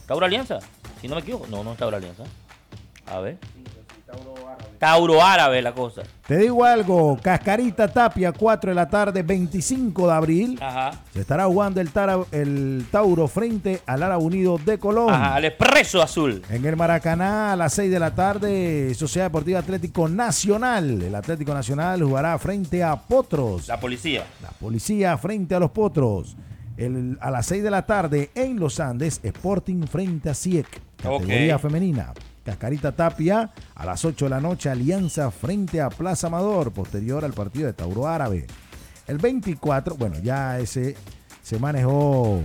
[0.06, 0.58] Tauro Alianza.
[1.00, 1.46] Si no me equivoco.
[1.48, 2.22] No, no es Tauro Alianza.
[3.06, 3.36] A ver.
[4.78, 6.02] Tauro Árabe la cosa.
[6.26, 10.58] Te digo algo, Cascarita Tapia, 4 de la tarde, 25 de abril.
[10.60, 10.92] Ajá.
[11.12, 15.12] Se estará jugando el, Tara- el Tauro frente al Árabe Unido de Colón.
[15.14, 15.34] Ajá.
[15.36, 16.42] Al Expreso Azul.
[16.50, 21.00] En el Maracaná a las 6 de la tarde, Sociedad Deportiva Atlético Nacional.
[21.02, 23.68] El Atlético Nacional jugará frente a Potros.
[23.68, 24.24] La policía.
[24.42, 26.36] La policía frente a los potros.
[26.76, 30.66] El- a las 6 de la tarde en Los Andes, Sporting frente a CIEC.
[31.02, 32.12] Categoría femenina.
[32.46, 37.32] Cascarita Tapia a las 8 de la noche, Alianza frente a Plaza Amador, posterior al
[37.32, 38.46] partido de Tauro Árabe.
[39.08, 40.94] El 24, bueno, ya ese
[41.42, 42.40] se manejó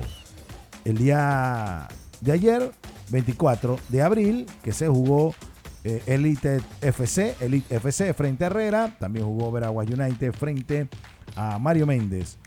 [0.86, 1.88] el día
[2.20, 2.72] de ayer,
[3.12, 5.36] 24 de abril, que se jugó
[5.84, 10.90] eh, Elite FC, Elite FC frente a Herrera, también jugó Veragua United frente
[11.36, 12.40] a Mario Méndez.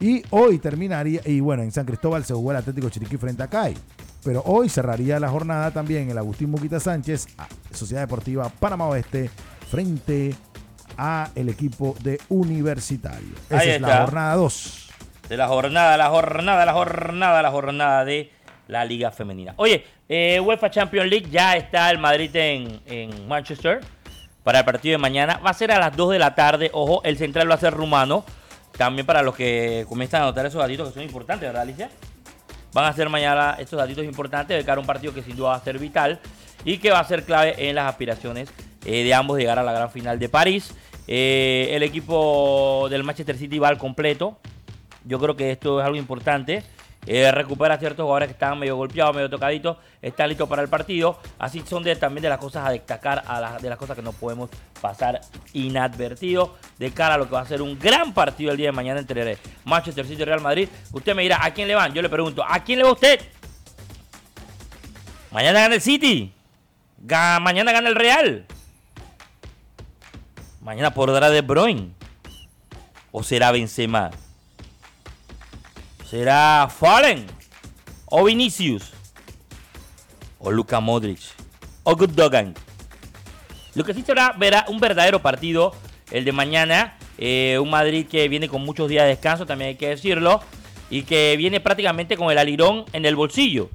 [0.00, 3.48] Y hoy terminaría, y bueno, en San Cristóbal se jugó el Atlético Chiriquí frente a
[3.48, 3.76] CAI.
[4.24, 7.26] Pero hoy cerraría la jornada también el Agustín Muquita Sánchez,
[7.72, 9.30] Sociedad Deportiva Panamá Oeste,
[9.70, 10.34] frente
[10.96, 13.28] a el equipo de Universitario.
[13.48, 14.90] Esa Ahí es la jornada 2.
[15.28, 18.30] de la jornada, la jornada, la jornada, la jornada de
[18.68, 19.54] la Liga Femenina.
[19.56, 23.80] Oye, eh, UEFA Champions League ya está el Madrid en, en Manchester
[24.42, 25.38] para el partido de mañana.
[25.44, 26.70] Va a ser a las 2 de la tarde.
[26.72, 28.24] Ojo, el central va a ser rumano.
[28.80, 31.90] También para los que comienzan a anotar esos datitos que son importantes, ¿verdad, Alicia?
[32.72, 35.50] Van a ser mañana estos datitos importantes de cara a un partido que sin duda
[35.50, 36.18] va a ser vital
[36.64, 38.48] y que va a ser clave en las aspiraciones
[38.86, 40.72] eh, de ambos llegar a la gran final de París.
[41.06, 44.38] Eh, el equipo del Manchester City va al completo.
[45.04, 46.62] Yo creo que esto es algo importante.
[47.06, 51.18] Eh, recupera ciertos jugadores que estaban medio golpeados, medio tocaditos, están listos para el partido.
[51.38, 54.50] Así son también de las cosas a destacar, a de las cosas que no podemos
[54.80, 55.20] pasar
[55.52, 58.72] inadvertidos de cara a lo que va a ser un gran partido el día de
[58.72, 60.68] mañana entre Manchester City y Real Madrid.
[60.92, 61.92] Usted me dirá, ¿a quién le van?
[61.94, 63.20] Yo le pregunto, ¿a quién le va usted?
[65.30, 66.32] Mañana gana el City.
[67.08, 68.46] Mañana gana el Real.
[70.60, 71.92] Mañana podrá De Bruyne.
[73.10, 74.10] ¿O será Benzema?
[76.10, 77.24] ¿Será Fallen?
[78.06, 78.90] ¿O Vinicius?
[80.40, 81.20] ¿O Luka Modric?
[81.84, 82.52] ¿O Gundogan?
[83.76, 85.72] Lo que sí será verá un verdadero partido
[86.10, 86.98] el de mañana.
[87.16, 90.40] eh, un Madrid que viene con muchos días de descanso, también hay que decirlo.
[90.90, 93.70] Y que viene prácticamente con el alirón en el bolsillo.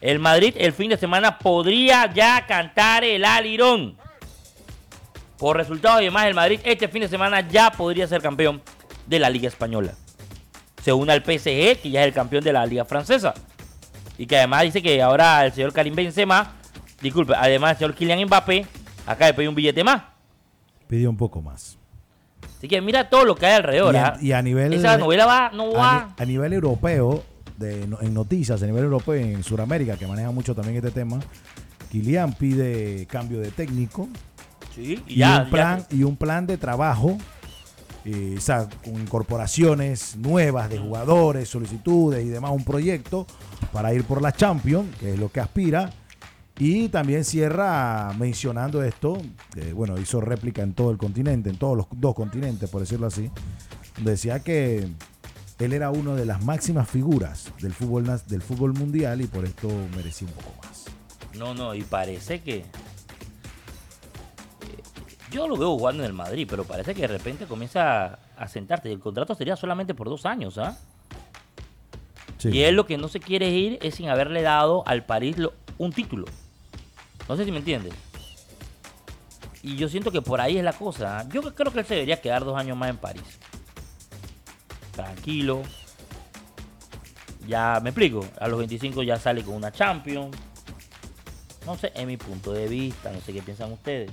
[0.00, 3.96] El Madrid el fin de semana podría ya cantar el alirón.
[5.36, 8.62] Por resultados y demás, el Madrid este fin de semana ya podría ser campeón
[9.08, 9.94] de la Liga Española.
[10.82, 13.34] Se une al PSG, que ya es el campeón de la Liga Francesa.
[14.18, 16.52] Y que además dice que ahora el señor Karim Benzema,
[17.00, 18.66] disculpe, además el señor Kylian Mbappé,
[19.06, 20.02] acaba de pedir un billete más.
[20.88, 21.78] Pidió un poco más.
[22.58, 23.94] Así que mira todo lo que hay alrededor.
[23.94, 24.18] Y a- ¿ah?
[24.20, 26.14] y a nivel- Esa novela va, no A, va.
[26.18, 27.24] a nivel europeo,
[27.56, 31.20] de, en noticias, a nivel europeo, en Sudamérica, que maneja mucho también este tema,
[31.90, 34.08] Kylian pide cambio de técnico
[34.74, 37.18] Sí, y y, ya, un, ya- plan, y un plan de trabajo,
[38.04, 43.26] eh, o sea, con incorporaciones nuevas de jugadores, solicitudes y demás, un proyecto
[43.72, 45.90] para ir por la Champions, que es lo que aspira.
[46.58, 49.20] Y también cierra mencionando esto,
[49.74, 53.30] bueno, hizo réplica en todo el continente, en todos los dos continentes, por decirlo así,
[54.04, 54.86] decía que
[55.58, 59.68] él era uno de las máximas figuras del fútbol, del fútbol mundial y por esto
[59.94, 60.84] merecía un poco más.
[61.38, 62.64] No, no, y parece que.
[65.32, 68.88] Yo lo veo jugando en el Madrid, pero parece que de repente comienza a sentarse.
[68.88, 70.76] Y el contrato sería solamente por dos años, ¿ah?
[72.38, 72.48] Sí.
[72.50, 75.54] Y él lo que no se quiere ir es sin haberle dado al París lo-
[75.78, 76.26] un título.
[77.28, 77.94] No sé si me entiendes.
[79.62, 81.20] Y yo siento que por ahí es la cosa.
[81.20, 81.28] ¿ah?
[81.32, 83.22] Yo creo que él se debería quedar dos años más en París.
[84.92, 85.62] Tranquilo.
[87.46, 88.26] Ya me explico.
[88.40, 90.36] A los 25 ya sale con una Champions.
[91.64, 93.12] No sé, es mi punto de vista.
[93.12, 94.10] No sé qué piensan ustedes.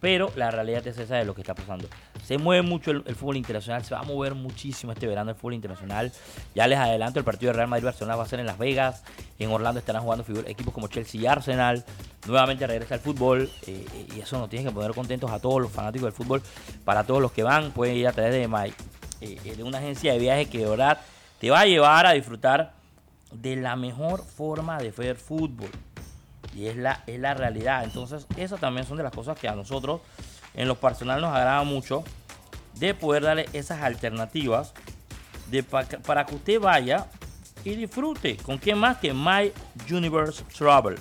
[0.00, 1.88] Pero la realidad es esa de lo que está pasando.
[2.24, 3.84] Se mueve mucho el, fútbol internacional.
[3.84, 6.12] Se va a mover muchísimo este verano el fútbol internacional.
[6.54, 9.02] Ya les adelanto, el partido de Real Madrid-Barcelona va a ser en Las Vegas.
[9.38, 11.84] En Orlando estarán jugando equipos como Chelsea y Arsenal.
[12.26, 13.50] Nuevamente regresa el fútbol.
[13.66, 13.84] eh,
[14.14, 16.42] y eso nos tiene que poner contentos a todos los fanáticos del fútbol.
[16.84, 18.72] Para todos los que van, pueden ir a través de,
[19.20, 21.00] eh, de una agencia de viajes que de verdad
[21.40, 22.72] te va a llevar a disfrutar
[23.32, 25.70] de la mejor forma de ver fútbol.
[26.54, 27.84] Y es la, es la realidad.
[27.84, 30.00] Entonces, esas también son de las cosas que a nosotros,
[30.54, 32.04] en lo personal, nos agrada mucho.
[32.74, 34.72] De poder darle esas alternativas
[35.50, 37.06] de pa- para que usted vaya
[37.64, 38.36] y disfrute.
[38.36, 39.52] ¿Con quién más que My
[39.90, 40.96] Universe Travel?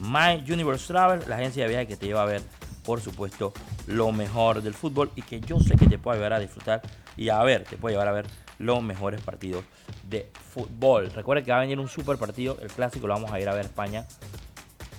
[0.00, 2.42] My Universe Travel, la agencia de viaje que te lleva a ver,
[2.84, 3.52] por supuesto,
[3.86, 6.82] lo mejor del fútbol y que yo sé que te puede ayudar a disfrutar
[7.16, 8.26] y a ver, te puede llevar a ver
[8.58, 9.64] los mejores partidos
[10.04, 11.10] de fútbol.
[11.10, 13.54] Recuerda que va a venir un super partido, el clásico lo vamos a ir a
[13.54, 14.06] ver a España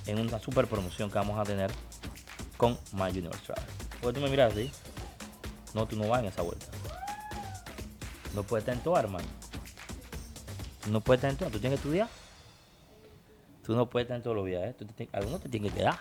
[0.06, 1.72] en una super promoción que vamos a tener
[2.58, 3.64] con My Universe Travel.
[4.02, 4.72] ¿Por qué tú me miras así?
[5.74, 6.66] No, tú no vas en esa vuelta.
[8.34, 9.28] No puedes estar en tu hermano.
[10.90, 12.08] No puedes estar en tu tú tienes que estudiar.
[13.64, 14.76] Tú no puedes estar en todos los viajes.
[14.78, 16.00] Tú te algunos te tienen que quedar.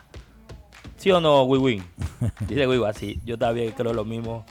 [0.97, 1.85] ¿Sí o no, Wiwin?
[2.41, 3.21] Dice Wiwin así.
[3.25, 4.45] Yo también creo lo mismo.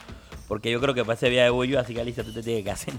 [0.48, 2.64] Porque yo creo que para ese viaje voy yo, así que Alicia, tú te tienes
[2.64, 2.94] que hacer.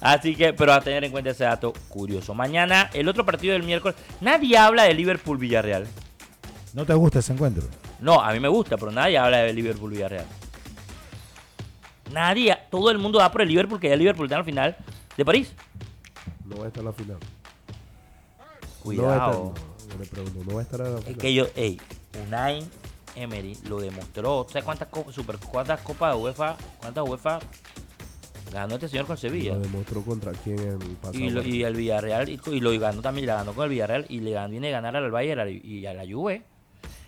[0.00, 2.32] Así que, pero a tener en cuenta ese dato curioso.
[2.34, 3.98] Mañana, el otro partido del miércoles.
[4.22, 5.86] Nadie habla de Liverpool-Villarreal.
[6.72, 7.64] ¿No te gusta ese encuentro?
[8.00, 10.24] No, a mí me gusta, pero nadie habla de Liverpool Villarreal.
[12.12, 14.44] Nadie, todo el mundo va por el Liverpool, que ya el Liverpool está en la
[14.44, 14.76] final
[15.16, 15.52] de París.
[16.46, 17.18] No va a estar en la final.
[18.82, 19.06] Cuidado.
[19.08, 21.04] No va a estar, no, yo le pregunto, no va a estar en la es
[21.04, 21.20] final.
[21.20, 21.80] que yo, ey,
[22.26, 22.64] Unai
[23.14, 24.46] Emery lo demostró.
[24.48, 27.38] ¿Sabes cuántas copas, super, cuántas copas de UEFA, cuántas UEFA
[28.52, 29.52] ganó este señor con Sevilla?
[29.54, 31.18] Lo demostró contra quién el pasado.
[31.24, 34.06] Y, lo- y el Villarreal, y, y lo ganó también, la ganó con el Villarreal
[34.08, 36.42] y le ganó, viene a ganar al Bayern y a la Juve.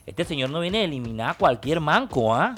[0.06, 2.54] Este señor no viene a eliminar a cualquier manco, ¿ah?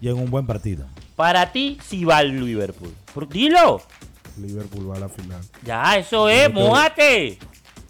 [0.00, 0.86] Y en un buen partido.
[1.16, 2.92] Para ti, si va el Liverpool.
[3.30, 3.80] Dilo.
[4.36, 5.40] Liverpool va a la final.
[5.64, 6.52] Ya, eso es.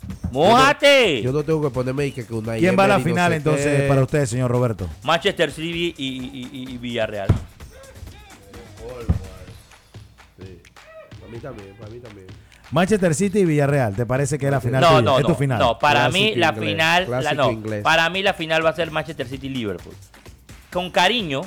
[0.09, 1.23] Yo no Mójate.
[1.23, 3.31] Yo no tengo que ponerme y que, que una ¿Quién va a la no final
[3.31, 3.89] sé entonces qué.
[3.89, 4.89] para usted, señor Roberto?
[5.05, 7.29] Manchester City y, y- y- y Villarreal.
[10.39, 10.61] Sí.
[11.21, 12.27] Para mí también, para mí también.
[12.71, 15.03] Manchester City y Villarreal, ¿te parece que es la final No, tuya?
[15.03, 15.29] no, es no.
[15.29, 15.59] tu final?
[15.59, 17.11] No, para mí la inglés, final.
[17.11, 17.83] La, no, inglés.
[17.83, 19.95] para mí la final va a ser Manchester City Liverpool.
[20.73, 21.43] Con cariño,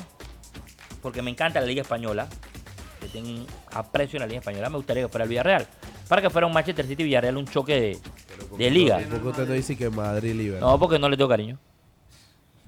[1.02, 2.28] porque me encanta la Liga Española.
[3.00, 4.70] Que tengo aprecio en la Liga Española.
[4.70, 5.66] Me gustaría que fuera el Villarreal.
[6.08, 7.98] Para que fuera un Manchester City Villarreal, un choque de,
[8.58, 8.98] de liga.
[9.10, 10.68] ¿Por qué usted no dice que Madrid Liverpool?
[10.68, 11.58] No, porque no le tengo cariño.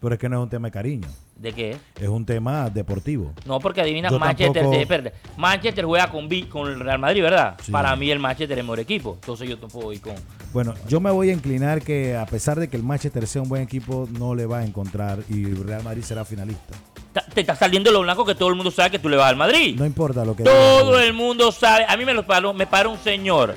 [0.01, 1.77] Pero es que no es un tema de cariño, ¿De qué?
[2.01, 3.35] es un tema deportivo.
[3.45, 7.21] No, porque adivina, Yo Manchester, tampoco- espérate, Manchester juega con, Vi- con el Real Madrid,
[7.23, 7.57] ¿verdad?
[7.63, 7.71] Sí.
[7.71, 9.19] Para mí el Manchester es el mejor equipo.
[9.21, 10.15] Entonces yo tampoco ir con...
[10.55, 13.51] Bueno, yo me voy a inclinar que a pesar de que el Manchester sea un
[13.51, 16.75] buen equipo, no le va a encontrar y Real Madrid será finalista.
[17.13, 19.29] Ta- Te está saliendo lo blanco que todo el mundo sabe que tú le vas
[19.29, 19.77] al Madrid.
[19.79, 21.05] No importa lo que Todo diga.
[21.05, 21.85] el mundo sabe.
[21.87, 23.55] A mí me lo paró, me paró un señor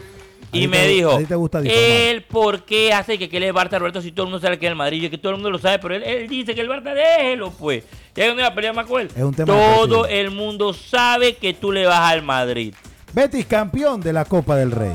[0.54, 4.02] y me te- dijo, te gusta él por qué hace que, que le Barça Roberto
[4.02, 5.58] si todo el mundo sabe que es el Madrid y que todo el mundo lo
[5.60, 7.84] sabe, pero él, él dice que el Barça déjelo pues.
[8.16, 9.10] Ya no iba a pelear más con él.
[9.16, 12.74] Es un tema todo el mundo sabe que tú le vas al Madrid.
[13.14, 14.94] Betis campeón de la Copa del Rey.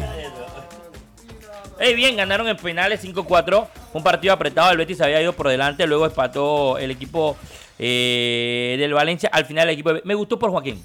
[1.81, 3.67] Eh, bien, ganaron en penales 5-4.
[3.93, 4.71] Un partido apretado.
[4.73, 5.87] El Betis había ido por delante.
[5.87, 7.37] Luego empató el equipo
[7.79, 9.31] eh, del Valencia.
[9.33, 9.93] Al final, el equipo.
[9.95, 10.83] de- Me gustó por Joaquín.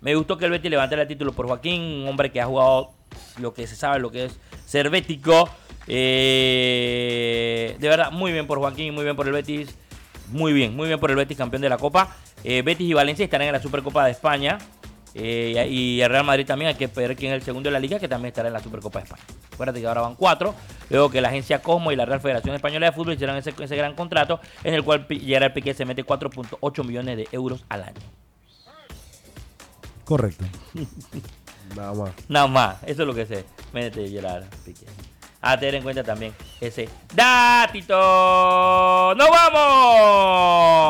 [0.00, 1.82] Me gustó que el Betis levantara el título por Joaquín.
[1.82, 2.92] Un hombre que ha jugado
[3.38, 5.48] lo que se sabe, lo que es ser bético.
[5.86, 8.94] Eh, de verdad, muy bien por Joaquín.
[8.94, 9.74] Muy bien por el Betis.
[10.30, 12.16] Muy bien, muy bien por el Betis, campeón de la Copa.
[12.44, 14.58] Eh, Betis y Valencia estarán en la Supercopa de España.
[15.14, 17.80] Eh, y el Real Madrid también hay que ver quién es el segundo de la
[17.80, 19.24] liga, que también estará en la Supercopa de España.
[19.52, 20.54] Acuérdate que ahora van cuatro.
[20.90, 23.76] Luego que la agencia Cosmo y la Real Federación Española de Fútbol hicieron ese, ese
[23.76, 28.27] gran contrato en el cual Gerard Piqué se mete 4.8 millones de euros al año.
[30.08, 30.44] Correcto.
[31.76, 32.12] Nada más.
[32.30, 33.44] Nada más, eso es lo que se
[33.74, 34.86] mete Gerard Piqué.
[35.42, 36.32] A tener en cuenta también
[36.62, 37.94] ese datito.
[39.14, 40.80] ¡Nos vamos!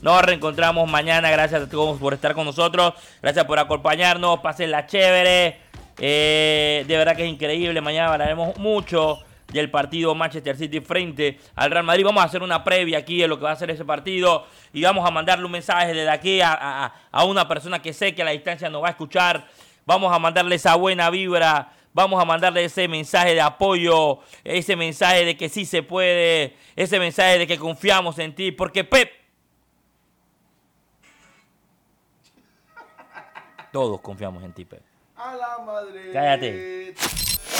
[0.00, 1.30] Nos reencontramos mañana.
[1.30, 2.94] Gracias a todos por estar con nosotros.
[3.20, 4.40] Gracias por acompañarnos.
[4.40, 5.58] Pásenla chévere.
[5.98, 7.82] Eh, de verdad que es increíble.
[7.82, 9.18] Mañana hablaremos mucho
[9.60, 12.04] del partido Manchester City frente al Real Madrid.
[12.04, 14.82] Vamos a hacer una previa aquí de lo que va a ser ese partido y
[14.82, 18.22] vamos a mandarle un mensaje desde aquí a, a- a una persona que sé que
[18.22, 19.46] a la distancia nos va a escuchar.
[19.86, 21.72] Vamos a mandarle esa buena vibra.
[21.92, 26.98] Vamos a mandarle ese mensaje de apoyo, ese mensaje de que sí se puede, ese
[26.98, 29.12] mensaje de que confiamos en ti, porque Pep,
[33.72, 34.82] todos confiamos en ti, Pep.
[35.16, 36.10] A la madre.
[36.12, 36.94] Cállate.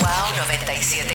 [0.00, 1.08] Wow 97.